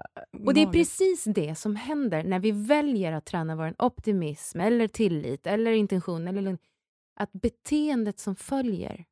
[0.47, 4.89] Och det är precis det som händer när vi väljer att träna vår optimism eller
[4.89, 6.29] tillit eller intention.
[6.29, 6.59] Eller
[7.17, 9.05] att beteendet som följer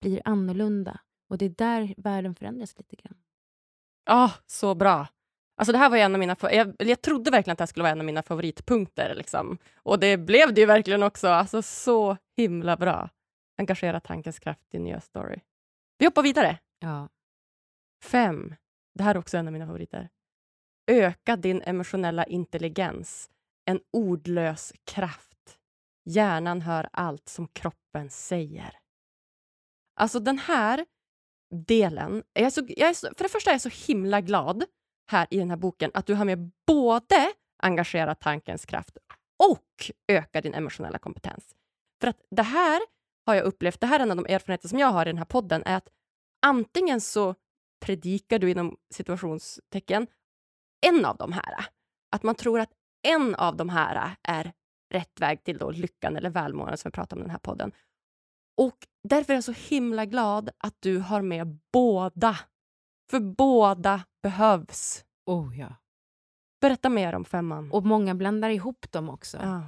[0.00, 1.00] blir annorlunda.
[1.28, 3.14] Och det är där världen förändras lite grann.
[4.06, 5.08] Ah, så bra.
[5.56, 6.36] Alltså det här var en av mina...
[6.40, 9.14] Jag, jag trodde verkligen att det här skulle vara en av mina favoritpunkter.
[9.14, 9.58] Liksom.
[9.74, 11.28] Och det blev det ju verkligen också.
[11.28, 13.10] Alltså så himla bra.
[13.58, 15.40] Engagera tankens kraft i nya story.
[15.98, 16.58] Vi hoppar vidare.
[16.78, 17.08] Ja.
[18.04, 18.54] Fem.
[18.94, 20.08] Det här är också en av mina favoriter.
[20.90, 23.30] Öka din emotionella intelligens.
[23.64, 25.58] En ordlös kraft.
[26.04, 28.78] Hjärnan hör allt som kroppen säger.
[30.00, 30.86] Alltså den här
[31.66, 32.22] delen...
[32.34, 34.64] Är så, jag är så, för det första är jag så himla glad
[35.10, 37.32] här i den här boken att du har med både
[37.62, 38.96] engagera tankens kraft
[39.38, 41.54] och öka din emotionella kompetens.
[42.00, 42.82] För att det här
[43.26, 45.18] har jag upplevt, det här är en av de erfarenheter som jag har i den
[45.18, 45.88] här podden, är att
[46.46, 47.34] antingen så
[47.80, 50.06] predikar du inom situationstecken
[50.86, 51.66] en av de här.
[52.12, 52.72] Att man tror att
[53.02, 54.52] en av de här är
[54.92, 57.72] rätt väg till då lyckan eller välmåendet som vi pratar om i den här podden.
[58.56, 62.38] Och därför är jag så himla glad att du har med båda.
[63.10, 65.04] För båda behövs.
[65.26, 65.74] Oh, ja.
[66.60, 67.72] Berätta mer om femman.
[67.72, 69.38] Och många blandar ihop dem också.
[69.42, 69.62] ja.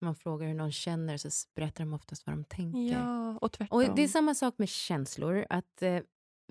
[0.00, 2.92] Man frågar hur någon känner så berättar de oftast vad de tänker.
[2.98, 3.76] ja, och tvärtom.
[3.88, 5.46] Och det är samma sak med känslor.
[5.50, 6.00] Att eh,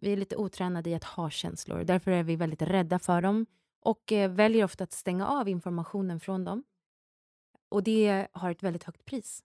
[0.02, 1.84] Vi är lite otränade i att ha känslor.
[1.84, 3.46] Därför är vi väldigt rädda för dem
[3.82, 6.64] och eh, väljer ofta att stänga av informationen från dem.
[7.70, 9.44] Och det har ett väldigt högt pris.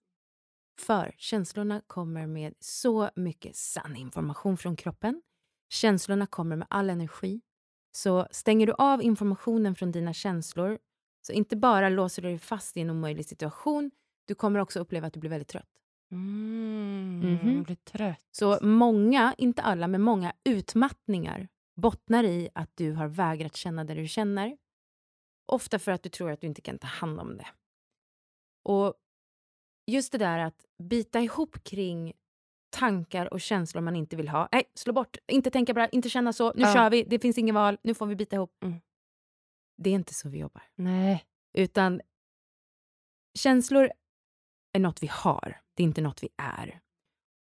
[0.78, 5.22] För känslorna kommer med så mycket sann information från kroppen.
[5.68, 7.40] Känslorna kommer med all energi.
[7.92, 10.78] Så stänger du av informationen från dina känslor
[11.26, 13.90] så inte bara låser du dig fast i en omöjlig situation,
[14.24, 15.68] du kommer också uppleva att du blir väldigt trött.
[16.12, 17.62] Mm, Mhm.
[17.62, 18.20] Blir trött.
[18.30, 23.94] Så många, inte alla, men många utmattningar bottnar i att du har vägrat känna det
[23.94, 24.56] du känner.
[25.46, 27.46] Ofta för att du tror att du inte kan ta hand om det.
[28.62, 28.94] Och
[29.92, 32.12] just det där att bita ihop kring
[32.70, 34.48] tankar och känslor man inte vill ha.
[34.52, 35.16] Nej, slå bort.
[35.26, 36.52] Inte tänka bra, inte känna så.
[36.54, 36.74] Nu Ja.
[36.74, 37.02] kör vi.
[37.02, 37.78] Det finns ingen val.
[37.82, 38.62] Nu får vi bita ihop.
[38.64, 38.80] Mm.
[39.76, 40.62] Det är inte så vi jobbar.
[40.74, 41.24] Nej.
[41.58, 42.00] Utan
[43.38, 43.90] känslor
[44.72, 45.60] är något vi har.
[45.74, 46.80] Det är inte något vi är.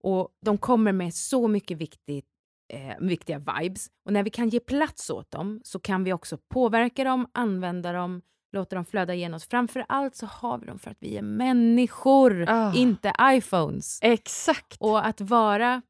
[0.04, 2.28] Och de kommer med så mycket viktigt,
[2.74, 3.88] eh, viktiga vibes.
[4.06, 7.92] Och när vi kan ge plats åt dem så kan vi också påverka dem, använda
[7.92, 8.22] dem,
[8.52, 9.48] låta dem flöda igenom oss.
[9.48, 12.74] Framför allt så har vi dem för att vi är människor, Ah.
[12.76, 14.00] inte iPhones.
[14.02, 14.78] Exakt.
[14.80, 15.82] Och att vara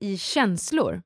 [0.00, 1.02] i känslor,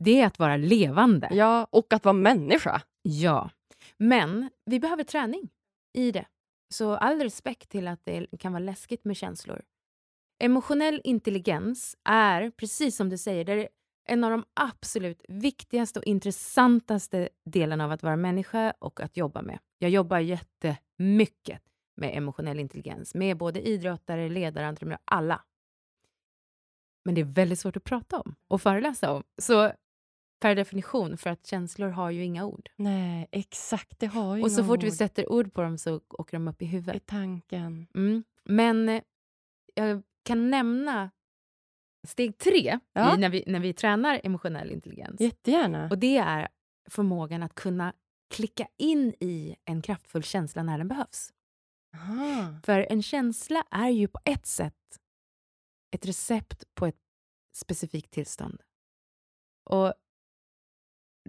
[0.00, 1.28] det är att vara levande.
[1.32, 2.82] Ja, och att vara människa.
[3.02, 3.50] Ja,
[3.96, 5.48] men vi behöver träning
[5.98, 6.26] i det.
[6.74, 9.62] Så all respekt till att det kan vara läskigt med känslor.
[10.42, 13.68] Emotionell intelligens är, precis som du säger, det
[14.04, 19.42] en av de absolut viktigaste och intressantaste delarna av att vara människa och att jobba
[19.42, 19.58] med.
[19.78, 21.62] Jag jobbar jättemycket
[21.94, 25.44] med emotionell intelligens med både idrottare, ledare, entreprenörer, alla.
[27.04, 29.22] Men det är väldigt svårt att prata om och föreläsa om.
[29.38, 29.72] Så
[30.40, 32.70] per definition, för att känslor har ju inga ord.
[32.76, 33.98] Nej, exakt.
[33.98, 36.48] Det har ju Och så fort vi ord sätter ord på dem så åker de
[36.48, 37.06] upp i i huvudet.
[37.06, 37.86] tanken.
[37.94, 38.24] Mm.
[38.44, 39.02] Men eh,
[39.74, 41.10] jag kan nämna
[42.06, 43.16] steg tre Ja.
[43.16, 45.20] när, vi, när vi tränar emotionell intelligens.
[45.20, 45.88] Jättegärna.
[45.90, 46.48] Och det är
[46.90, 47.92] förmågan att kunna
[48.34, 51.32] klicka in i en kraftfull känsla när den behövs.
[51.96, 52.54] Aha.
[52.64, 54.74] För en känsla är ju på ett sätt
[55.94, 57.00] ett recept på ett
[57.56, 58.62] specifikt tillstånd.
[59.70, 59.94] Och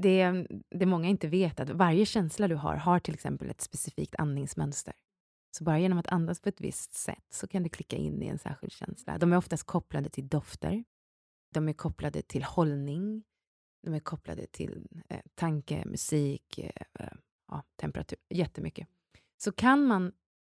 [0.01, 4.15] det, det många inte vet att varje känsla du har har till exempel ett specifikt
[4.15, 4.93] andningsmönster.
[5.57, 8.27] Så bara genom att andas på ett visst sätt så kan du klicka in i
[8.27, 9.17] en särskild känsla.
[9.17, 10.83] De är oftast kopplade till dofter.
[11.53, 13.23] De är kopplade till hållning.
[13.83, 17.13] De är kopplade till eh, tanke, musik, eh, eh,
[17.47, 18.87] ja, temperatur, jättemycket.
[19.37, 20.11] Så kan man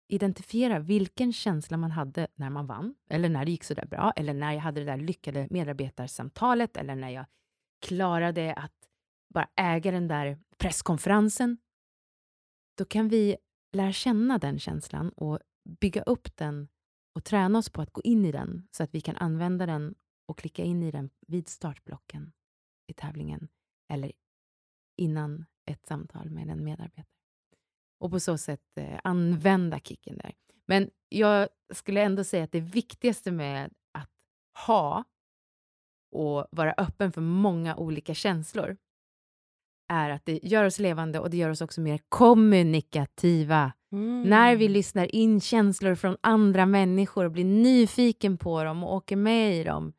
[0.09, 4.13] identifiera vilken känsla man hade när man vann, eller när det gick så där bra,
[4.17, 7.27] eller när jag hade det där lyckade medarbetarsamtalet, eller när jag
[7.81, 8.89] klarade att
[9.35, 11.59] bara äga den där presskonferensen.
[12.79, 13.37] Då kan vi
[13.77, 15.39] lära känna den känslan och
[15.81, 16.69] bygga upp den
[17.15, 19.95] och träna oss på att gå in i den så att vi kan använda den
[20.29, 22.33] och klicka in i den vid startblocken
[22.87, 23.49] i tävlingen
[23.93, 24.13] eller
[24.97, 27.07] innan ett samtal med en medarbetare.
[27.99, 30.35] Och på så sätt eh, använda kicken där.
[30.67, 34.11] Men jag skulle ändå säga att det viktigaste med att
[34.67, 35.05] ha
[36.13, 38.77] och vara öppen för många olika känslor
[39.89, 43.73] är att det gör oss levande och det gör oss också mer kommunikativa.
[43.93, 44.23] Mm.
[44.23, 49.17] När vi lyssnar in känslor från andra människor och blir nyfiken på dem och åker
[49.17, 49.93] med i dem,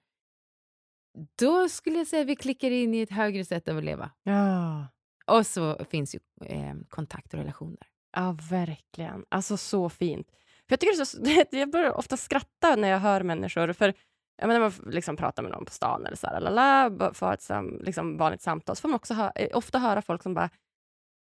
[1.40, 4.12] då skulle jag säga att vi klickar in i ett högre sätt att leva.
[4.24, 4.88] Ja.
[5.26, 7.88] Och så finns ju eh, kontakt och relationer.
[8.16, 9.26] ja, verkligen.
[9.30, 10.28] Alltså så fint.
[10.68, 11.18] För jag, tycker så,
[11.58, 13.74] jag börjar ofta skratta när jag hör människor.
[13.74, 13.94] För
[14.38, 17.42] jag menar, man liksom pratar med någon på stan eller så här, lalala, för ett
[17.42, 20.50] sam, liksom vanligt samtal, så får man också hö eh, ofta höra folk som bara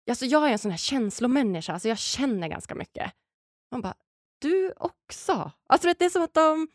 [0.10, 3.12] alltså jag är en sån här känslomänniska, alltså jag känner ganska mycket.
[3.72, 3.94] Man bara,
[4.42, 5.52] du också?
[5.70, 6.68] Alltså det är som att de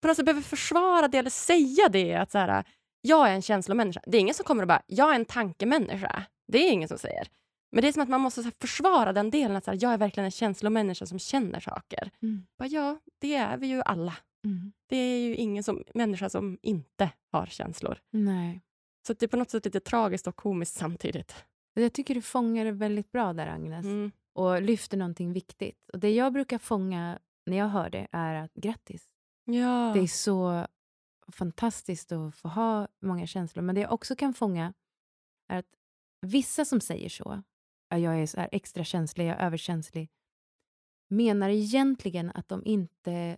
[0.00, 2.14] på något sätt behöver försvara det eller säga det.
[2.14, 2.64] Att så här,
[3.00, 4.00] jag är en känslomänniska.
[4.06, 6.24] Det är ingen som kommer och bara, jag är en tankemänniska.
[6.52, 7.28] Det är ingen som säger.
[7.72, 9.78] Men det är som att man måste så här, försvara den delen, att så här,
[9.82, 12.10] jag är verkligen en känslomänniska som känner saker.
[12.22, 12.46] Mm.
[12.58, 14.16] Bara, ja, det är vi ju alla.
[14.86, 17.98] Det är ju ingen som, människa som inte har känslor.
[18.10, 18.60] Nej.
[19.06, 21.34] Så det är på något sätt lite tragiskt och komiskt samtidigt.
[21.74, 23.84] Jag tycker du fångar det väldigt bra där, Agnes.
[23.84, 24.12] Mm.
[24.32, 25.90] Och lyfter någonting viktigt.
[25.92, 29.08] Och Det jag brukar fånga när jag hör det är att grattis.
[29.44, 29.90] Ja.
[29.94, 30.66] Det är så
[31.32, 33.62] fantastiskt att få ha många känslor.
[33.62, 34.74] Men det jag också kan fånga
[35.48, 35.74] är att
[36.20, 37.42] vissa som säger så,
[37.90, 40.10] att jag är så extra känslig, jag är överkänslig,
[41.08, 43.36] menar egentligen att de inte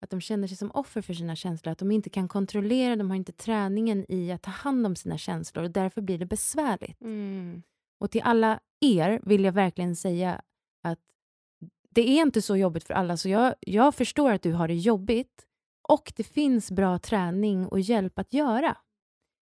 [0.00, 3.10] att de känner sig som offer för sina känslor, att de inte kan kontrollera, de
[3.10, 7.00] har inte träningen i att ta hand om sina känslor och därför blir det besvärligt.
[7.00, 7.62] Mm.
[7.98, 10.42] Och till alla er vill jag verkligen säga
[10.82, 10.98] att
[11.90, 14.74] det är inte så jobbigt för alla, så jag, jag förstår att du har det
[14.74, 15.46] jobbigt
[15.88, 18.76] och det finns bra träning och hjälp att göra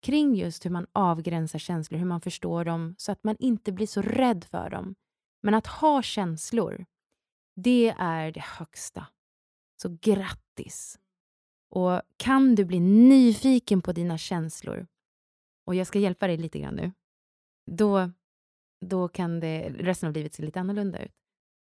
[0.03, 3.86] kring just hur man avgränsar känslor, hur man förstår dem, så att man inte blir
[3.86, 4.95] så rädd för dem.
[5.43, 6.86] Men att ha känslor,
[7.57, 9.07] det är det högsta.
[9.83, 10.99] Så grattis!
[11.70, 14.87] Och kan du bli nyfiken på dina känslor,
[15.66, 16.93] och jag ska hjälpa dig lite grann nu,
[17.70, 18.11] då,
[18.87, 21.14] då kan det, resten av livet se lite annorlunda ut.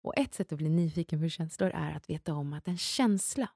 [0.03, 3.49] Och ett sätt att bli nyfiken på känslor är att veta om att en känsla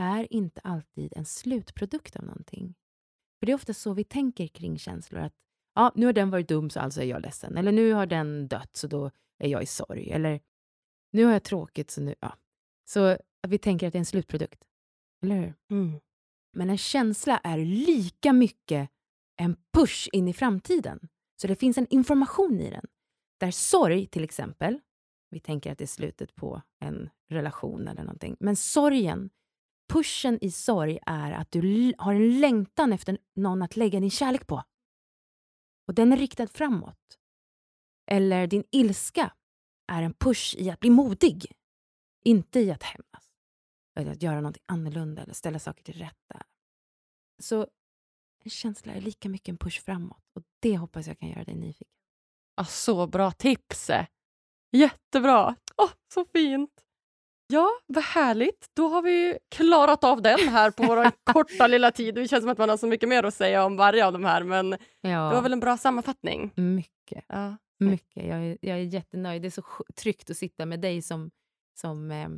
[0.00, 2.74] är inte alltid en slutprodukt av någonting.
[3.38, 5.20] För det är ofta så vi tänker kring känslor.
[5.20, 5.34] att
[5.74, 7.56] ja, Nu har den varit dum så alltså är jag ledsen.
[7.56, 10.10] Eller nu har den dött så då är jag i sorg.
[10.10, 10.40] Eller
[11.12, 12.14] nu har jag tråkigt så nu...
[12.20, 12.36] Ja.
[12.88, 13.04] Så
[13.42, 14.64] att vi tänker att det är en slutprodukt.
[15.22, 15.54] Eller hur?
[15.70, 16.00] Mm.
[16.52, 18.90] Men en känsla är lika mycket
[19.36, 21.08] en push in i framtiden.
[21.40, 22.86] Så det finns en information i den.
[23.40, 24.80] Där sorg till exempel,
[25.30, 28.36] vi tänker att det är slutet på en relation eller någonting.
[28.40, 29.30] Men sorgen,
[29.92, 34.46] pushen i sorg är att du har en längtan efter någon att lägga din kärlek
[34.46, 34.62] på.
[35.88, 37.18] Och den är riktad framåt.
[38.10, 39.32] Eller din ilska
[39.92, 41.52] är en push i att bli modig.
[42.24, 43.24] Inte i att hämnas.
[43.98, 46.42] Eller att göra något annorlunda eller ställa saker till rätta.
[47.42, 47.66] Så
[48.44, 50.22] en känsla är lika mycket en push framåt.
[50.34, 51.92] Och det hoppas jag kan göra dig nyfiken.
[52.56, 53.90] Ja, så bra tips!
[54.72, 55.56] Jättebra!
[55.76, 56.70] Åh, så fint!
[57.46, 58.70] Ja, vad härligt.
[58.74, 62.14] Då har vi klarat av den här på vår korta lilla tid.
[62.14, 64.24] Det känns som att man har så mycket mer att säga om varje av de
[64.24, 66.52] här, men Ja, det var väl en bra sammanfattning?
[66.56, 67.24] mycket.
[67.28, 67.56] Ja.
[67.78, 68.26] mycket.
[68.26, 69.42] Jag, är, jag är jättenöjd.
[69.42, 69.64] Det är så
[69.96, 71.30] tryggt att sitta med dig som,
[71.78, 72.28] som eh,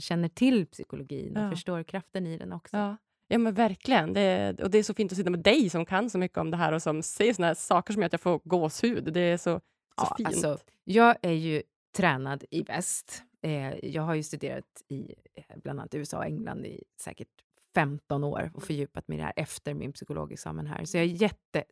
[0.00, 1.50] känner till psykologin och Ja.
[1.50, 2.76] förstår kraften i den också.
[2.76, 2.96] Ja.
[3.28, 4.12] ja, men verkligen.
[4.12, 6.50] Det, och det är så fint att sitta med dig som kan så mycket om
[6.50, 9.12] det här och som säger såna här saker som gör att jag får gåshud.
[9.12, 9.60] Det är så, så
[9.96, 10.26] Ja, fint.
[10.28, 11.62] alltså, jag är ju
[11.96, 13.22] tränad i väst.
[13.42, 17.28] Eh, jag har ju studerat i eh, bland annat USA och England i säkert
[17.74, 20.84] 15 år och fördjupat mig i det här efter min psykologexamen här.
[20.84, 21.08] Så jag är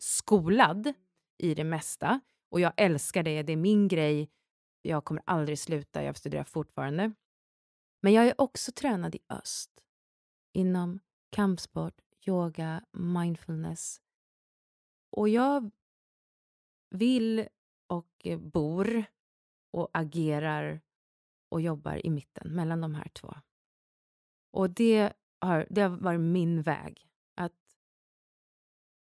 [0.00, 0.92] jätteskolad
[1.38, 4.30] i det mesta Och jag älskar det, det är min grej.
[4.82, 7.12] Jag kommer aldrig sluta, jag studerar fortfarande.
[8.02, 9.84] Men jag är också tränad i öst
[10.52, 11.00] inom
[11.30, 14.00] kampsport, yoga, mindfulness.
[15.10, 15.70] Och jag
[16.90, 17.48] vill
[17.86, 19.04] och bor
[19.70, 20.80] och agerar
[21.48, 23.34] och jobbar i mitten mellan de här två.
[24.50, 27.09] Och det har, det har varit min väg.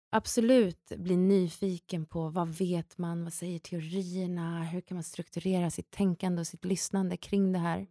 [0.09, 5.91] Absolut bli nyfiken på vad vet man, vad säger teorierna, hur kan man strukturera sitt
[5.91, 7.87] tänkande och sitt lyssnande kring det här.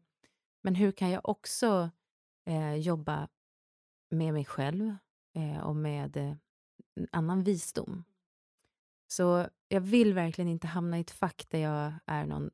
[0.62, 1.90] Men hur kan jag också
[2.46, 3.28] eh, jobba
[4.10, 4.96] med mig själv
[5.34, 6.34] eh, och med eh,
[7.12, 8.04] annan visdom.
[9.08, 12.50] Så jag vill verkligen inte hamna i ett fack där jag är någon,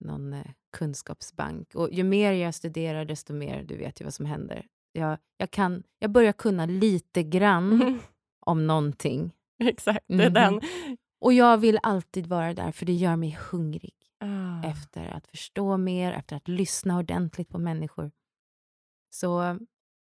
[0.00, 1.74] någon eh, kunskapsbank.
[1.74, 4.66] Och ju mer jag studerar, desto mer du vet ju vad som händer.
[4.92, 7.98] Jag, jag, kan, jag börjar kunna lite grann mm
[8.50, 9.32] om någonting.
[9.64, 10.32] Exakt, det är mm.
[10.32, 10.60] den.
[11.20, 13.94] Och jag vill alltid vara där, för det gör mig hungrig.
[14.20, 14.68] Ah.
[14.68, 18.10] Efter att förstå mer, efter att lyssna ordentligt på människor.
[19.10, 19.58] Så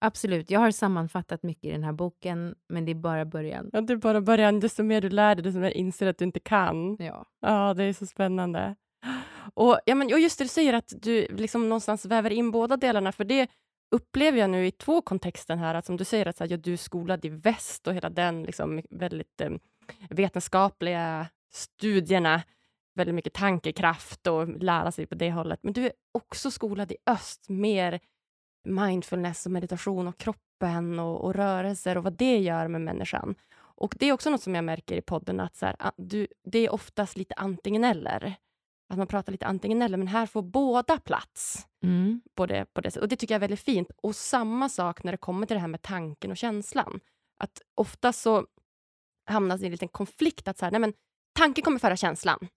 [0.03, 3.69] Absolut, jag har sammanfattat mycket i den här boken, men det är bara början.
[3.73, 4.59] Ja, det är bara början.
[4.59, 6.97] Desto mer du lär dig, desto mer inser att du inte kan.
[6.99, 7.25] Ja.
[7.41, 8.75] Ja, det är så spännande.
[9.53, 12.77] Och, ja, men, och just det, du säger att du liksom någonstans väver in båda
[12.77, 13.47] delarna, för det
[13.91, 16.57] upplever jag nu i två kontexter här, att som du säger, att så här, ja,
[16.57, 19.51] du är skolad i väst och hela den liksom, väldigt eh,
[20.09, 22.41] vetenskapliga studierna,
[22.95, 25.59] väldigt mycket tankekraft och lära sig på det hållet.
[25.63, 27.99] Men du är också skolad i öst, mer
[28.63, 33.35] mindfulness och meditation och kroppen och, och, rörelser och vad det gör med människan.
[33.53, 36.59] Och Det är också något som jag märker i podden, att så här, du, det
[36.59, 38.35] är oftast lite antingen eller.
[38.91, 41.67] Att man pratar lite antingen eller, men här får båda plats.
[41.83, 42.21] Mm.
[42.35, 43.91] På det, på det, och Det tycker jag är väldigt fint.
[43.97, 46.99] Och samma sak när det kommer till det här med tanken och känslan.
[47.39, 48.45] Att ofta så
[49.29, 50.93] hamnas i en liten konflikt, att så här, nej men,
[51.33, 52.47] tanken kommer föra känslan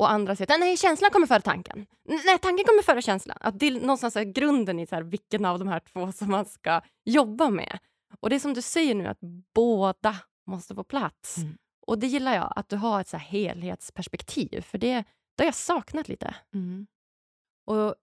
[0.00, 1.86] och andra säger att nej, känslan kommer före tanken.
[2.04, 3.38] Nej, tanken kommer före känslan.
[3.40, 6.30] Att det är någonstans är grunden i så här, vilken av de här två som
[6.30, 7.78] man ska jobba med.
[8.20, 9.18] Och det är som du säger nu, att
[9.54, 10.16] båda
[10.46, 11.36] måste få plats.
[11.36, 11.56] Mm.
[11.86, 15.04] Och det gillar jag, att du har ett så helhetsperspektiv, för det,
[15.40, 16.34] det har jag saknat lite.
[16.54, 16.86] Mm.
[17.64, 17.94] Och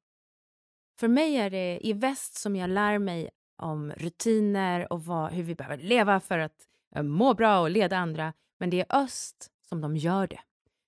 [0.99, 5.43] för mig är det i väst som jag lär mig om rutiner och vad, hur
[5.43, 8.33] vi behöver leva för att eh, må bra och leda andra.
[8.59, 10.39] Men det är öst som de gör det.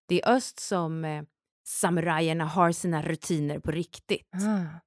[0.07, 1.23] Det är öst som eh,
[1.63, 4.33] samurajerna har sina rutiner på riktigt.
[4.33, 4.79] Ah.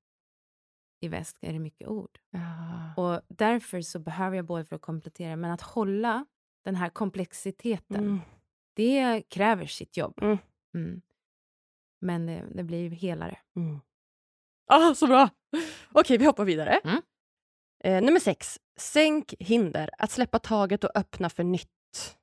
[1.00, 2.18] I väst är det mycket ord.
[2.32, 3.02] Ah.
[3.02, 6.26] Och därför så behöver jag både för att komplettera, men att hålla
[6.64, 8.20] den här komplexiteten, mm.
[8.74, 10.22] det kräver sitt jobb.
[10.22, 10.38] Mm.
[10.74, 11.02] Mm.
[12.02, 13.38] Men det, det, blir helare.
[13.56, 13.80] Mm.
[14.66, 15.28] Ah, så bra!
[15.92, 16.80] Okej, vi hoppar vidare.
[16.84, 17.02] Mm.
[17.84, 18.58] Eh, nummer sex.
[18.76, 19.90] Sänk hinder.
[19.98, 22.18] Att släppa taget och öppna för nytt.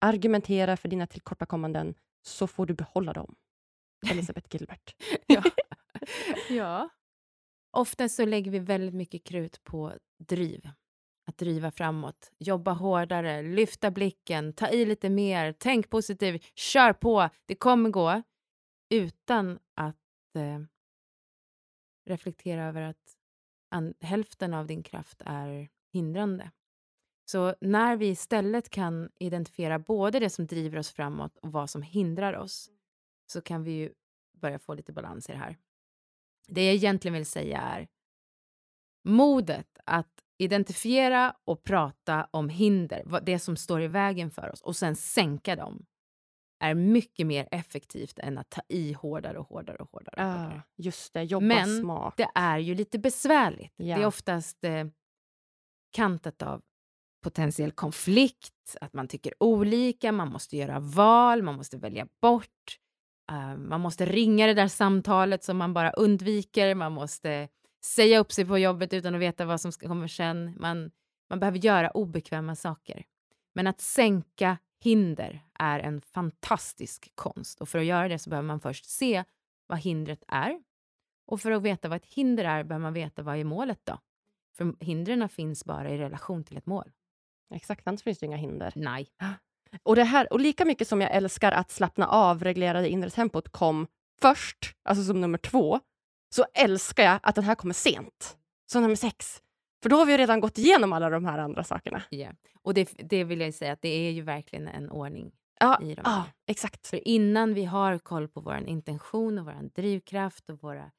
[0.00, 3.34] Argumentera för dina tillkortakommanden så får du behålla dem.
[4.10, 4.94] Elisabeth Gilbert.
[5.26, 5.42] ja.
[6.50, 6.88] ja.
[7.76, 10.68] Ofta så lägger vi väldigt mycket krut på driv.
[11.26, 17.28] Att driva framåt, jobba hårdare, lyfta blicken, ta i lite mer, tänk positivt, kör på,
[17.46, 18.22] det kommer gå.
[18.94, 20.60] Utan att eh,
[22.04, 23.16] reflektera över att
[24.00, 26.50] hälften av din kraft är hindrande.
[27.24, 31.82] Så när vi istället kan identifiera både det som driver oss framåt och vad som
[31.82, 32.70] hindrar oss,
[33.26, 33.92] så kan vi ju
[34.32, 35.56] börja få lite balans i det här.
[36.48, 37.88] Det jag egentligen vill säga är
[39.04, 44.76] modet att identifiera och prata om hinder, det som står i vägen för oss, och
[44.76, 45.86] sen sänka dem,
[46.64, 50.26] är mycket mer effektivt än att ta i hårdare och hårdare och hårdare.
[50.26, 50.62] Och hårdare.
[50.76, 52.14] just det, jobba Men smart.
[52.16, 53.72] det är ju lite besvärligt.
[53.76, 53.96] Ja.
[53.96, 54.86] Det är oftast eh,
[55.90, 56.62] kantat av
[57.22, 62.78] potentiell konflikt, att man tycker olika, man måste göra val, man måste välja bort.
[63.32, 67.48] Uh, man måste ringa det där samtalet som man bara undviker, man måste
[67.84, 70.56] säga upp sig på jobbet utan att veta vad som ska komma sen.
[70.60, 70.90] Man,
[71.30, 73.04] man behöver göra obekväma saker.
[73.54, 78.46] Men att sänka hinder är en fantastisk konst och för att göra det så behöver
[78.46, 79.24] man först se
[79.66, 80.62] vad hindret är.
[81.26, 83.98] Och för att veta vad ett hinder är behöver man veta vad är målet då?
[84.56, 86.92] För hindren finns bara i relation till ett mål.
[87.54, 88.72] Exakt, annars finns det inga hinder.
[88.76, 89.08] Nej.
[89.82, 93.10] Och, det här, och lika mycket som jag älskar att slappna av, reglera det inre
[93.10, 93.86] tempot kom
[94.20, 95.80] först, alltså som nummer två,
[96.34, 99.42] så älskar jag att den här kommer sent, som nummer sex.
[99.84, 102.02] För då har vi redan gått igenom alla de här andra sakerna.
[102.10, 102.34] Yeah.
[102.62, 105.94] Och det, det vill jag säga att det är ju verkligen en ordning ja, i
[105.94, 106.16] de här.
[106.16, 106.86] Ja, exakt.
[106.86, 110.90] För innan vi har koll på vår intention och vår drivkraft och våra,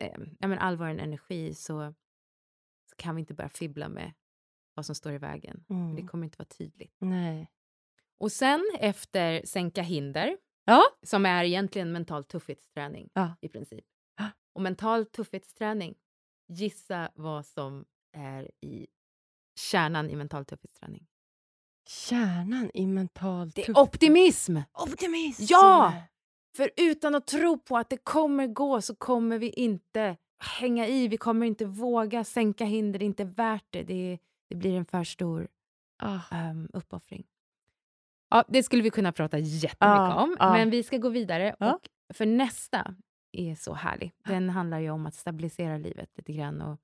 [0.00, 1.94] eh, ja, men all vår energi så,
[2.90, 4.12] så kan vi inte börja fibbla med
[4.74, 5.64] vad som står i vägen.
[5.68, 5.96] Mm.
[5.96, 6.96] Det kommer inte vara tydligt.
[6.98, 7.50] Nej.
[8.18, 10.82] Och sen efter sänka hinder Ja.
[11.02, 13.36] Som är egentligen mental tuffhetsträning Ja.
[13.40, 13.84] i princip.
[14.52, 15.94] Och mental tuffhetsträning,
[16.48, 17.84] gissa vad som
[18.16, 18.86] är i
[19.70, 21.06] kärnan i mental tuffhetsträning.
[21.88, 23.76] Kärnan i mental Det är tuffhet.
[23.88, 24.56] optimism!
[24.72, 25.42] Optimism!
[25.48, 25.92] Ja!
[26.56, 30.16] För utan att tro på att det kommer gå så kommer vi inte
[30.60, 33.82] hänga i, vi kommer inte våga sänka hinder, det är inte värt det.
[33.82, 35.48] Det, det blir en för stor
[35.98, 36.50] Ah.
[36.50, 37.26] um, uppoffring.
[38.30, 40.52] Ja, det skulle vi kunna prata jättemycket Ja, om, ja.
[40.52, 41.56] men vi ska gå vidare.
[41.58, 41.74] Ja.
[41.74, 42.94] Och för nästa
[43.32, 44.12] är så härlig.
[44.24, 46.80] Den handlar ju om att stabilisera livet lite grann och,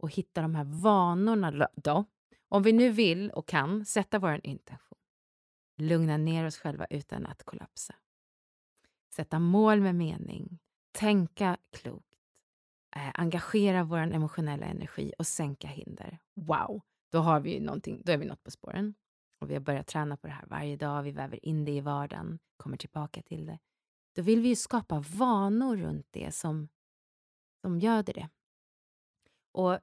[0.00, 2.04] och hitta de här vanorna då.
[2.48, 4.98] Om vi nu vill och kan sätta vår intention.
[5.76, 7.94] Lugna ner oss själva utan att kollapsa.
[9.14, 10.58] Sätta mål med mening.
[10.92, 12.14] Tänka klokt.
[12.96, 16.18] Eh, engagera vår emotionella energi och sänka hinder.
[16.34, 16.82] Wow!
[17.12, 18.94] Då, har vi ju någonting, då är vi något på spåren.
[19.40, 21.02] Och vi har börjat träna på det här varje dag.
[21.02, 23.58] Vi väver in det i vardagen, kommer tillbaka till det.
[24.14, 26.68] Då vill vi ju skapa vanor runt det som,
[27.60, 28.28] som göder det.
[29.52, 29.78] Och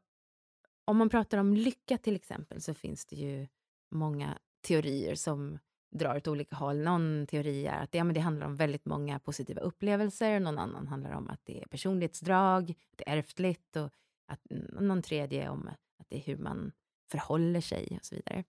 [0.87, 3.47] om man pratar om lycka till exempel så finns det ju
[3.91, 5.59] många teorier som
[5.91, 6.77] drar åt olika håll.
[6.77, 10.39] Någon teori är att det, ja, men det handlar om väldigt många positiva upplevelser.
[10.39, 13.93] Någon annan handlar om att det är personlighetsdrag, det är ärftligt och
[14.27, 14.41] att,
[14.79, 15.67] någon tredje om
[15.97, 16.71] att det är hur man
[17.11, 18.43] förhåller sig och så vidare.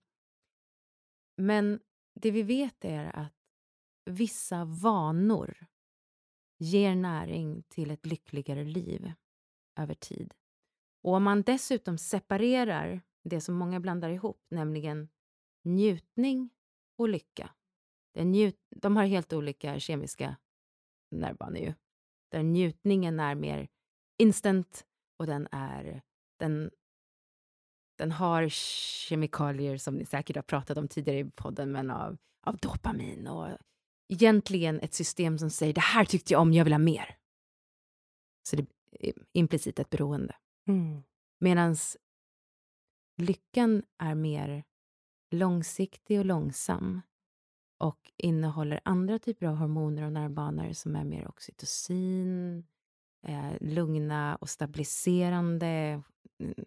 [1.37, 1.79] Men
[2.13, 3.33] det vi vet är att
[4.05, 5.65] vissa vanor
[6.57, 9.11] ger näring till ett lyckligare liv
[9.79, 10.33] över tid.
[11.01, 15.09] Och om man dessutom separerar det som många blandar ihop, nämligen
[15.63, 16.49] njutning
[16.97, 17.49] och lycka.
[18.13, 20.35] Det njut de har helt olika kemiska
[21.11, 21.73] nervbanor ju.
[22.31, 23.67] Där njutningen är mer
[24.17, 24.85] instant
[25.17, 26.01] och den är
[26.39, 26.71] den
[27.97, 32.57] den har kemikalier som ni säkert har pratat om tidigare i podden, men av, av
[32.57, 33.47] dopamin och
[34.09, 37.17] egentligen ett system som säger det här tyckte jag om, jag vill ha mer.
[38.49, 38.65] Så det
[38.99, 40.35] är implicit ett beroende.
[40.69, 41.03] Mm.
[41.39, 41.75] Medan
[43.17, 44.63] lyckan är mer
[45.31, 47.01] långsiktig och långsam
[47.77, 52.67] och innehåller andra typer av hormoner och nervbanor som är mer oxytocin,
[53.27, 56.01] eh, lugna och stabiliserande
[56.39, 56.65] mm,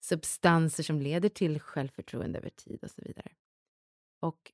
[0.00, 3.32] substanser som leder till självförtroende över tid och så vidare.
[4.20, 4.52] Och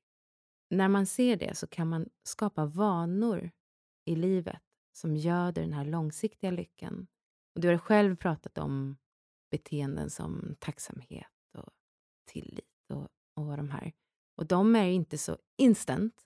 [0.69, 3.51] när man ser det så kan man skapa vanor
[4.05, 4.61] i livet
[4.91, 7.07] som göder den här långsiktiga lyckan.
[7.55, 8.97] Och du har själv pratat om
[9.51, 11.27] beteenden som tacksamhet
[11.57, 11.69] och
[12.25, 13.93] tillit och, och de här.
[14.35, 16.21] Och de är inte så instant,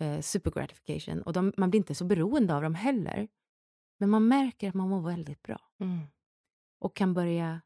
[0.00, 3.28] eh, super gratification, och de, man blir inte så beroende av dem heller.
[3.98, 5.98] Men man märker att man mår väldigt bra Mm.
[6.78, 7.60] och kan börja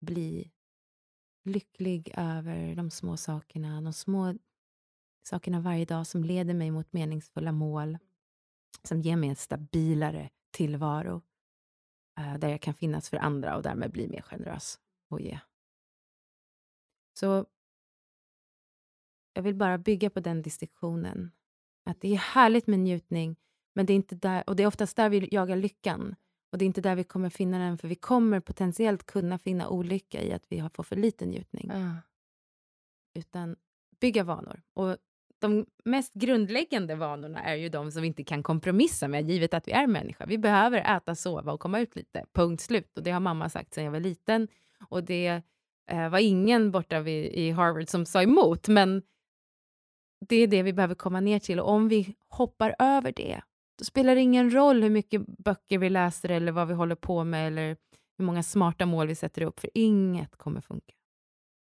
[0.00, 0.52] bli
[1.44, 4.34] lycklig över de små sakerna, de små
[5.22, 7.98] sakerna varje dag som leder mig mot meningsfulla mål,
[8.82, 11.22] som ger mig en stabilare tillvaro,
[12.38, 15.38] där jag kan finnas för andra och därmed bli mer generös och ge.
[17.18, 17.46] Så
[19.32, 21.30] jag vill bara bygga på den distinktionen.
[21.84, 23.36] Att det är härligt med njutning,
[23.74, 26.16] men det är inte där, och det är oftast där vi jagar lyckan.
[26.52, 29.68] Och det är inte där vi kommer finna den, för vi kommer potentiellt kunna finna
[29.68, 31.70] olycka i att vi har fått för lite njutning.
[31.70, 31.96] Ah.
[33.14, 33.56] Utan
[34.00, 34.62] bygga vanor.
[34.72, 34.96] Och
[35.40, 39.68] de mest grundläggande vanorna är ju de som vi inte kan kompromissa med, givet att
[39.68, 40.26] vi är människa.
[40.26, 42.24] Vi behöver äta, sova och komma ut lite.
[42.32, 42.98] Punkt slut.
[42.98, 44.48] Och det har mamma sagt sedan jag var liten.
[44.88, 45.42] Och det
[45.90, 49.02] eh, var ingen borta vid, i Harvard som sa emot, men
[50.28, 51.60] det är det vi behöver komma ner till.
[51.60, 53.40] Och om vi hoppar över det,
[53.78, 57.24] då spelar det ingen roll hur mycket böcker vi läser eller vad vi håller på
[57.24, 57.76] med eller
[58.18, 60.94] hur många smarta mål vi sätter upp, för inget kommer funka.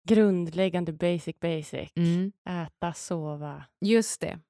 [0.05, 1.93] Grundläggande basic basic.
[1.97, 2.33] Mm.
[2.45, 3.65] Äta, sova.
[3.81, 4.41] Just det.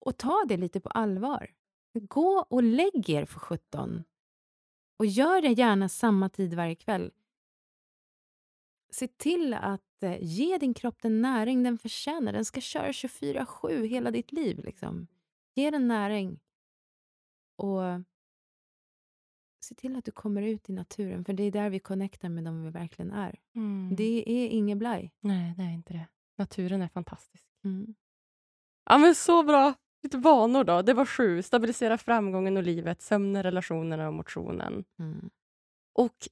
[0.00, 1.50] Och ta det lite på allvar.
[2.00, 4.04] Gå och lägg er för 17.
[4.98, 7.12] Och gör det gärna samma tid varje kväll.
[8.92, 12.32] Se till att eh, ge din kropp den näring den förtjänar.
[12.32, 14.64] Den ska köra 24-7 hela ditt liv.
[14.64, 15.06] Liksom.
[15.54, 16.40] Ge den näring.
[17.56, 17.82] Och
[19.60, 22.44] se till att du kommer ut i naturen, för det är där vi connectar med
[22.44, 23.38] dem vi verkligen är.
[23.54, 23.96] Mm.
[23.96, 25.12] Det är inget blaj.
[25.20, 26.06] Nej, det är inte det.
[26.38, 27.44] Naturen är fantastisk.
[27.64, 27.94] Mm.
[28.84, 29.74] Ja, men så bra.
[30.02, 30.82] Lite vanor då.
[30.82, 31.42] Det var sju.
[31.42, 34.84] Stabilisera framgången och livet, sömnen, relationerna och motionen.
[34.98, 35.30] Mm.
[35.92, 36.28] Och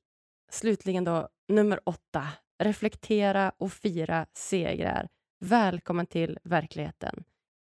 [0.50, 2.28] slutligen då, nummer åtta.
[2.58, 5.08] Reflektera och fira segrar.
[5.40, 7.24] Välkommen till verkligheten.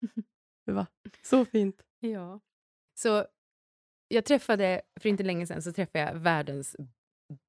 [0.65, 0.85] Var
[1.23, 1.81] så fint.
[1.99, 2.39] Ja.
[2.93, 3.25] Så
[4.09, 6.75] jag träffade, för inte länge sedan, så träffade jag världens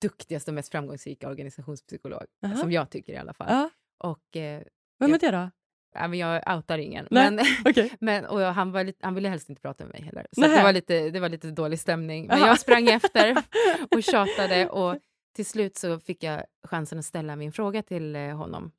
[0.01, 2.57] duktigaste och mest framgångsrika organisationspsykolog, Aha.
[2.57, 3.47] som jag tycker i alla fall.
[3.51, 3.71] Ja.
[3.99, 4.63] Och eh,
[4.99, 5.51] Vem är det då?
[5.95, 7.09] Ja, men jag outar ingen.
[7.11, 7.93] Nej, Men, Okej.
[8.01, 10.27] men, och jag, han, var lite, han ville helst inte prata med mig heller.
[10.33, 12.27] Så det var, lite, det var lite dålig stämning.
[12.27, 13.37] Men jag sprang efter
[13.91, 14.99] och tjatade och
[15.37, 18.73] till slut så fick jag chansen att ställa min fråga till eh, honom.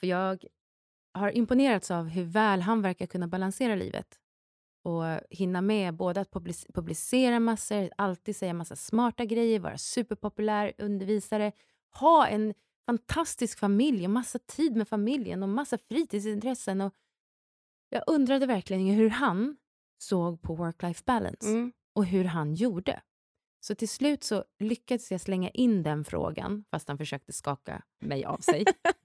[0.00, 0.44] För jag
[1.14, 4.18] har imponerats av hur väl han verkar kunna balansera livet
[4.86, 10.72] och hinna med både att public- publicera massor, alltid säga massa smarta grejer, vara superpopulär,
[10.78, 11.52] undervisare,
[11.94, 12.54] ha en
[12.86, 16.80] fantastisk familj och massa tid med familjen och massa fritidsintressen.
[16.80, 16.94] Och
[17.90, 19.56] jag undrade verkligen hur han
[19.98, 21.72] såg på work-life balance Mm.
[21.94, 23.00] och hur han gjorde.
[23.60, 28.24] Så till slut så lyckades jag slänga in den frågan, fast han försökte skaka mig
[28.24, 28.64] av sig.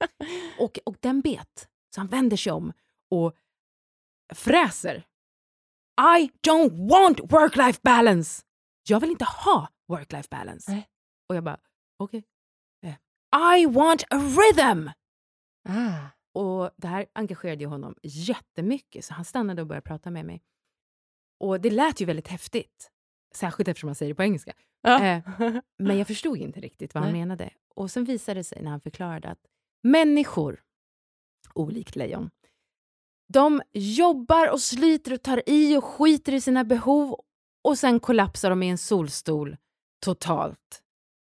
[0.59, 1.69] och, och den bet.
[1.95, 2.73] Så han vänder sig om
[3.09, 3.35] och
[4.33, 5.03] fräser.
[6.01, 8.43] I don't want work-life balance!
[8.89, 10.71] Jag vill inte ha work-life balance.
[10.71, 10.87] Nej.
[11.29, 11.59] Och jag bara,
[11.99, 12.23] okej.
[12.85, 12.95] Eh,
[13.59, 14.89] I want a rhythm!
[15.69, 16.07] Ah.
[16.33, 20.43] Och det här engagerade ju honom jättemycket, så han stannade och började prata med mig.
[21.39, 22.91] Och det lät ju väldigt häftigt,
[23.35, 24.53] särskilt eftersom han säger det på engelska.
[24.81, 25.05] Ja.
[25.05, 25.23] Eh,
[25.79, 27.21] Men jag förstod inte riktigt vad han Nej.
[27.21, 27.53] menade.
[27.75, 29.45] Och sen visade det sig när han förklarade att
[29.83, 30.63] människor,
[31.53, 32.29] olikt lejon,
[33.31, 37.19] de jobbar och sliter och tar i och skiter i sina behov
[37.63, 39.57] och sen kollapsar de i en solstol
[40.05, 40.81] totalt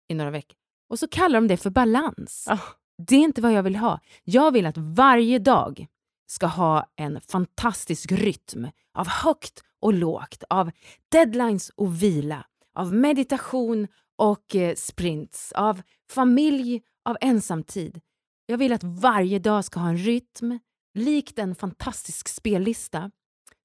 [0.10, 0.58] i några veckor.
[0.90, 2.46] Och så kallar de det för balans.
[2.50, 2.60] Ah.
[3.08, 4.00] Det är inte vad jag vill ha.
[4.24, 5.88] Jag vill att varje dag
[6.28, 10.72] ska ha en fantastisk rytm av högt och lågt, av
[11.12, 12.46] deadlines och vila,
[12.76, 13.88] av meditation
[14.18, 18.02] och eh, sprints, av familj, av ensamtid.
[18.46, 20.60] Jag vill att varje dag ska ha en rytm,
[20.98, 23.12] likt en fantastisk spellista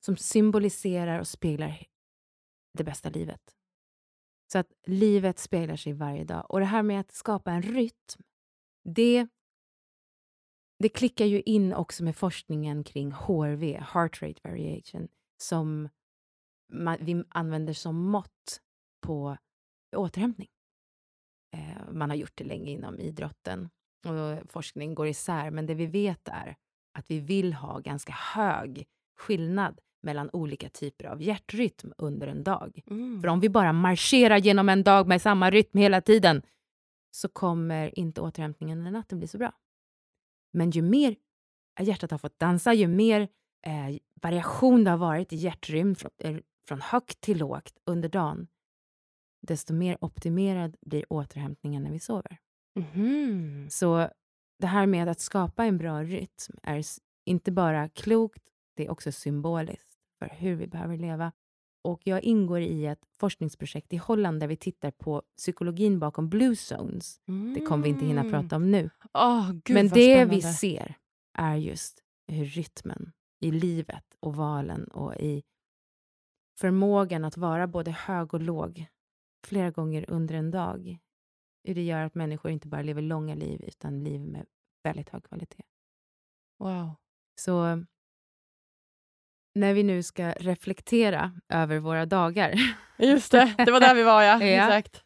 [0.04, 1.86] som symboliserar och speglar
[2.78, 3.56] det bästa livet.
[4.52, 6.50] Så att livet speglar sig varje dag.
[6.50, 8.22] Och det här med att skapa en rytm,
[8.84, 9.28] det,
[10.78, 15.08] det klickar ju in också med forskningen kring HRV, heart rate variation,
[15.42, 15.88] som
[16.72, 18.60] man, vi använder som mått
[19.00, 19.36] på
[19.96, 20.48] återhämtning.
[21.54, 23.70] Eh, man har gjort det länge inom idrotten
[24.06, 26.56] och forskning går isär, men det vi vet är
[26.92, 28.86] att vi vill ha ganska hög
[29.16, 32.82] skillnad mellan olika typer av hjärtrytm under en dag.
[32.90, 33.20] Mm.
[33.20, 36.42] För om vi bara marscherar genom en dag med samma rytm hela tiden
[37.10, 39.52] så kommer inte återhämtningen under natten bli så bra.
[40.52, 41.16] Men ju mer
[41.80, 43.20] hjärtat har fått dansa, ju mer
[43.66, 46.36] eh, variation det har varit i hjärtrymd från, eh,
[46.68, 48.46] från högt till lågt under dagen,
[49.42, 52.38] desto mer optimerad blir återhämtningen när vi sover.
[52.74, 53.66] Mhm.
[53.70, 54.08] Så
[54.62, 56.84] det här med att skapa en bra rytm är
[57.24, 58.42] inte bara klokt,
[58.76, 61.32] det är också symboliskt för hur vi behöver leva.
[61.84, 66.56] Och jag ingår i ett forskningsprojekt i Holland där vi tittar på psykologin bakom blue
[66.56, 67.20] zones.
[67.54, 68.90] Det kommer vi inte hinna prata om nu.
[69.12, 70.58] Åh, gud Men det vi spännande.
[70.58, 70.94] ser
[71.38, 75.42] är just hur rytmen i livet och valen och i
[76.60, 78.86] förmågan att vara både hög och låg
[79.46, 80.98] flera gånger under en dag.
[81.64, 84.46] Hur det gör att människor inte bara lever långa liv utan liv med
[84.82, 85.62] väldigt hög kvalitet.
[86.58, 86.94] Wow.
[87.40, 87.84] Så
[89.54, 92.54] när vi nu ska reflektera över våra dagar
[92.98, 94.42] Just det, det var där vi var ja.
[94.44, 94.66] Ja.
[94.78, 95.04] Exakt.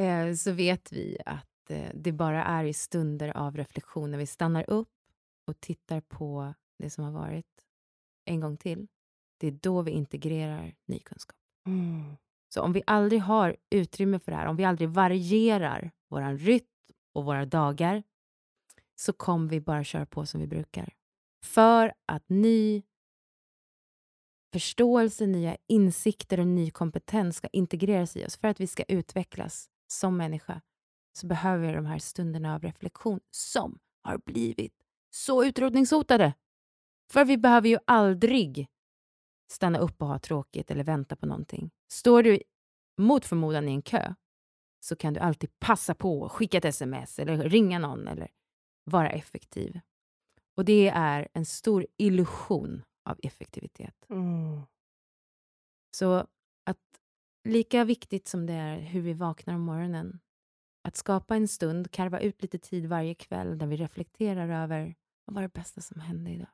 [0.00, 4.26] eh, så vet vi att eh, det bara är i stunder av reflektion när vi
[4.26, 4.88] stannar upp
[5.46, 7.66] och tittar på det som har varit
[8.24, 8.88] en gång till.
[9.40, 11.36] Det är då vi integrerar ny kunskap.
[11.66, 12.16] Mm.
[12.48, 16.66] Så om vi aldrig har utrymme för det här, om vi aldrig varierar vår rytm
[17.12, 18.02] och våra dagar,
[18.96, 20.94] så kommer vi bara köra på som vi brukar.
[21.44, 22.82] För att ny
[24.52, 29.70] förståelse, nya insikter och ny kompetens ska integreras i oss, för att vi ska utvecklas
[29.86, 30.60] som människa,
[31.12, 34.74] så behöver vi de här stunderna av reflektion som har blivit
[35.10, 36.34] så utrotningshotade.
[37.10, 38.68] För vi behöver ju aldrig
[39.50, 41.70] stanna upp och ha tråkigt eller vänta på någonting.
[41.88, 42.42] Står du
[42.98, 44.14] mot förmodan i en kö
[44.80, 48.28] så kan du alltid passa på att skicka ett sms eller ringa någon eller
[48.84, 49.80] vara effektiv.
[50.56, 54.06] Och det är en stor illusion av effektivitet.
[54.10, 54.60] Mm.
[55.90, 56.26] Så
[56.64, 57.00] att
[57.44, 60.20] lika viktigt som det är hur vi vaknar om morgonen,
[60.82, 64.94] att skapa en stund, karva ut lite tid varje kväll där vi reflekterar över
[65.24, 66.48] vad var det bästa som hände idag?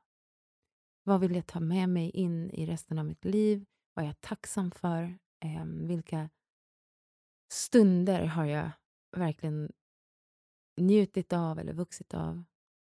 [1.06, 3.66] Vad vill jag ta med mig in i resten av mitt liv?
[3.94, 5.18] Vad är jag tacksam för?
[5.40, 6.30] Eh, vilka
[7.52, 8.70] stunder har jag
[9.16, 9.72] verkligen
[10.76, 12.44] njutit av eller vuxit av?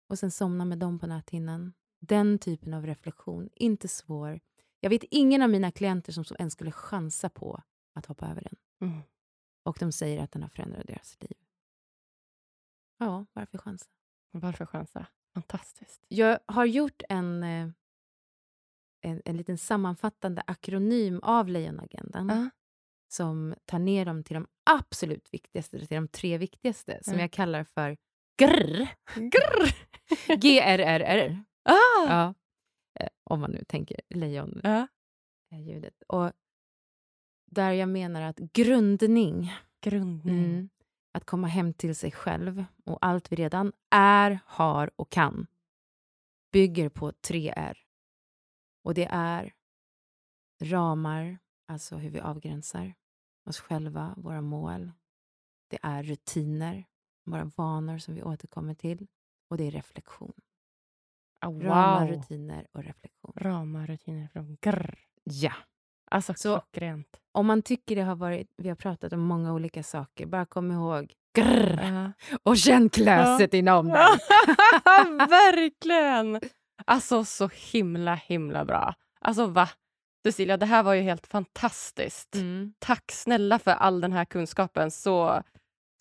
[0.09, 1.73] Och sen somna med dem på näthinnan.
[2.01, 4.41] Den typen av reflektion, inte svår.
[4.81, 7.63] Jag vet ingen av mina klienter som ens skulle chansa på
[7.95, 8.89] att hoppa över den.
[8.91, 9.03] Mm.
[9.63, 11.37] Och de säger att den har förändrat deras liv.
[12.99, 13.87] Ja, varför chansa?
[14.31, 15.07] Varför chansa?
[15.35, 16.05] Fantastiskt.
[16.09, 17.69] Jag har gjort en, eh,
[19.01, 22.51] en, en liten sammanfattande akronym av Lejonagendan Ja.
[23.09, 27.21] som tar ner dem till de absolut viktigaste, till de tre viktigaste, som Ja.
[27.21, 27.97] jag kallar för
[28.39, 28.89] GRR.
[29.15, 29.75] Grr!
[30.37, 31.45] G-R-R-R.
[31.65, 31.75] Ah!
[32.09, 32.35] Ja.
[33.01, 35.95] Eh, Om man nu tänker lejon-ljudet.
[36.09, 36.17] Ja.
[36.27, 36.33] Och
[37.51, 40.45] där jag menar att grundning, Grundning.
[40.45, 40.69] mm,
[41.13, 45.47] att komma hem till sig själv och allt vi redan är, har och kan,
[46.53, 47.79] bygger på tre R.
[48.89, 49.53] Och det är
[50.63, 51.39] ramar,
[51.69, 52.95] alltså hur vi avgränsar
[53.49, 54.91] oss själva, våra mål.
[55.71, 56.85] Det är rutiner,
[57.25, 59.07] våra vanor som vi återkommer till.
[59.51, 60.33] Och det är reflektion.
[61.41, 61.63] Ah, wow.
[61.63, 63.33] Ramar, rutiner och reflektion.
[63.37, 64.99] Ramar, rutiner från grr.
[65.25, 65.53] Ja.
[66.11, 67.21] Alltså Så- klockrent.
[67.33, 70.73] Om man tycker det har varit, vi har pratat om många olika saker, bara kom
[70.73, 72.13] ihåg grr, Ja.
[72.43, 74.07] och känn klöset inom dig.
[75.29, 76.41] Verkligen!
[76.89, 78.95] Alltså så himla, himla bra.
[79.21, 79.69] Alltså va?
[80.27, 82.35] Cecilia, det här var ju helt fantastiskt.
[82.35, 82.73] Mm.
[82.79, 84.91] Tack snälla för all den här kunskapen.
[84.91, 85.43] Så,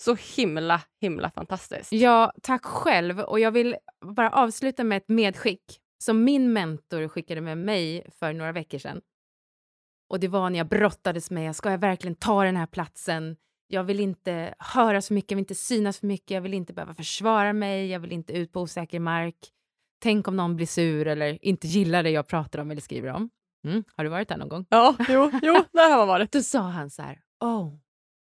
[0.02, 1.92] så himla, himla fantastiskt.
[1.92, 3.20] Ja, tack själv.
[3.20, 8.34] Och jag vill bara avsluta med ett medskick som min mentor skickade med mig för
[8.34, 9.02] några veckor sedan.
[10.10, 13.36] Och det var när jag brottades med, ska jag verkligen ta den här platsen?
[13.68, 16.74] Jag vill inte höra så mycket, jag vill inte synas för mycket, jag vill inte
[16.74, 19.36] behöva försvara mig, jag vill inte ut på osäker mark.
[20.00, 23.30] Tänk om någon blir sur eller inte gillar det jag pratar om eller skriver om.
[23.66, 23.84] Mm.
[23.96, 24.66] Har du varit där någon gång?
[24.70, 26.32] Ja, jo, jo, det har man varit.
[26.32, 27.76] Då sa han så här, oh,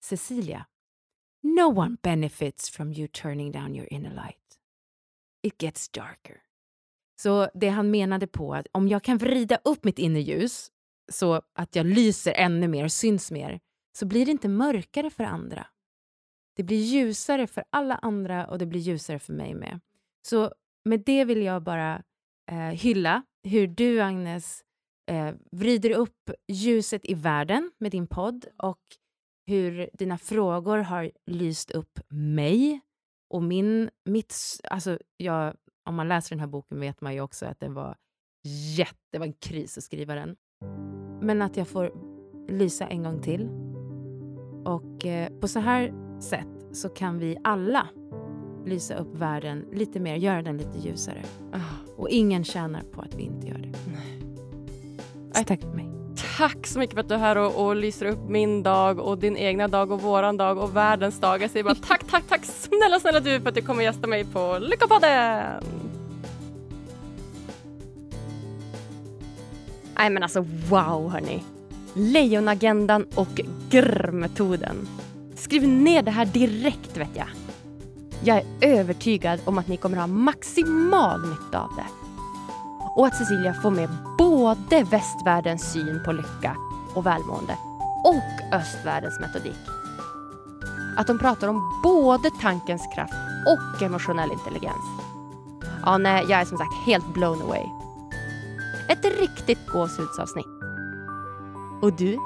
[0.03, 0.65] Cecilia,
[1.43, 4.59] no one benefits from you turning down your inner light.
[5.43, 6.41] It gets darker.
[7.21, 10.71] Så det han menade på att om jag kan vrida upp mitt inre ljus
[11.11, 13.59] så att jag lyser ännu mer, syns mer,
[13.97, 15.67] så blir det inte mörkare för andra.
[16.55, 19.79] Det blir ljusare för alla andra och det blir ljusare för mig med.
[20.21, 20.53] Så
[20.87, 22.03] med det vill jag bara
[22.51, 24.63] eh, hylla hur du, Agnes,
[25.11, 28.81] eh, vrider upp ljuset i världen med din podd och
[29.47, 32.81] hur dina frågor har lyst upp mig
[33.29, 35.55] och min, mitt, alltså jag,
[35.85, 37.95] om man läser den här boken vet man ju också att den var
[38.77, 40.35] jätte, det var en kris att skriva den.
[41.21, 41.91] Men att jag får
[42.49, 43.49] lysa en gång till.
[44.65, 47.87] Och eh, på så här sätt så kan vi alla
[48.67, 51.23] lysa upp världen lite mer, göra den lite ljusare.
[51.53, 51.57] Ah,
[51.97, 53.73] Och ingen tjänar på att vi inte gör det.
[55.37, 55.89] Så tack för mig.
[56.37, 59.17] Tack så mycket för att du är här och, och lyser upp min dag och
[59.17, 61.41] din egna dag och våran dag och världens dag.
[61.41, 64.25] Jag säger bara tack, tack, tack snälla, snälla du för att du kommer gästa mig
[64.25, 65.63] på Lyckopodden!
[69.99, 71.43] Nej men alltså wow hörni.
[71.93, 74.87] Lejonagendan och grr-metoden.
[75.35, 77.27] Skriv ner det här direkt vet jag.
[78.23, 81.85] Jag är övertygad om att ni kommer ha maximal nytta av det.
[82.95, 86.55] Och att Cecilia får med både västvärldens syn på lycka
[86.93, 87.57] och välmående
[88.03, 89.57] och östvärldens metodik.
[90.97, 93.13] Att de pratar om både tankens kraft
[93.47, 94.85] och emotionell intelligens.
[95.85, 97.65] Ja, nej, jag är som sagt helt blown away.
[98.89, 100.45] Ett riktigt gåshudsavsnitt.
[101.81, 102.17] Och du?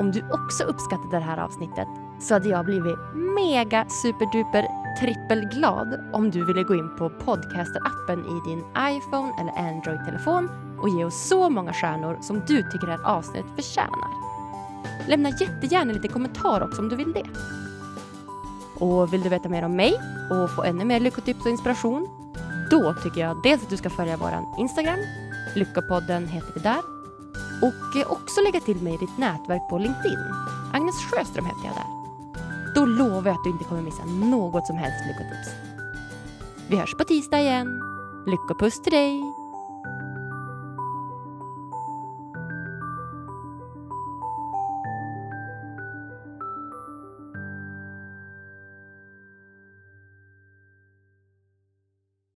[0.00, 1.88] Om du också uppskattade det här avsnittet
[2.20, 8.50] så hade jag blivit mega superduper trippelglad om du ville gå in på podcaster-appen i
[8.50, 10.48] din iPhone eller Android-telefon
[10.82, 14.10] och ge oss så många stjärnor som du tycker det här avsnittet förtjänar.
[15.08, 17.26] Lämna jättegärna lite kommentar också om du vill det.
[18.84, 19.94] Och vill du veta mer om mig
[20.30, 22.08] och få ännu mer lyckotips och inspiration?
[22.70, 24.98] Då tycker jag dels att du ska följa vår Instagram,
[25.54, 26.80] Lyckopodden heter vi där,
[27.62, 30.18] och också lägga till mig i ditt nätverk på LinkedIn.
[30.72, 31.99] Agnes Sjöström heter jag där.
[32.74, 35.48] Då lovar jag att du inte kommer missa något som helst lyckotips.
[36.68, 37.80] Vi hörs på tisdag igen.
[38.26, 39.39] Lyckopuss till dig!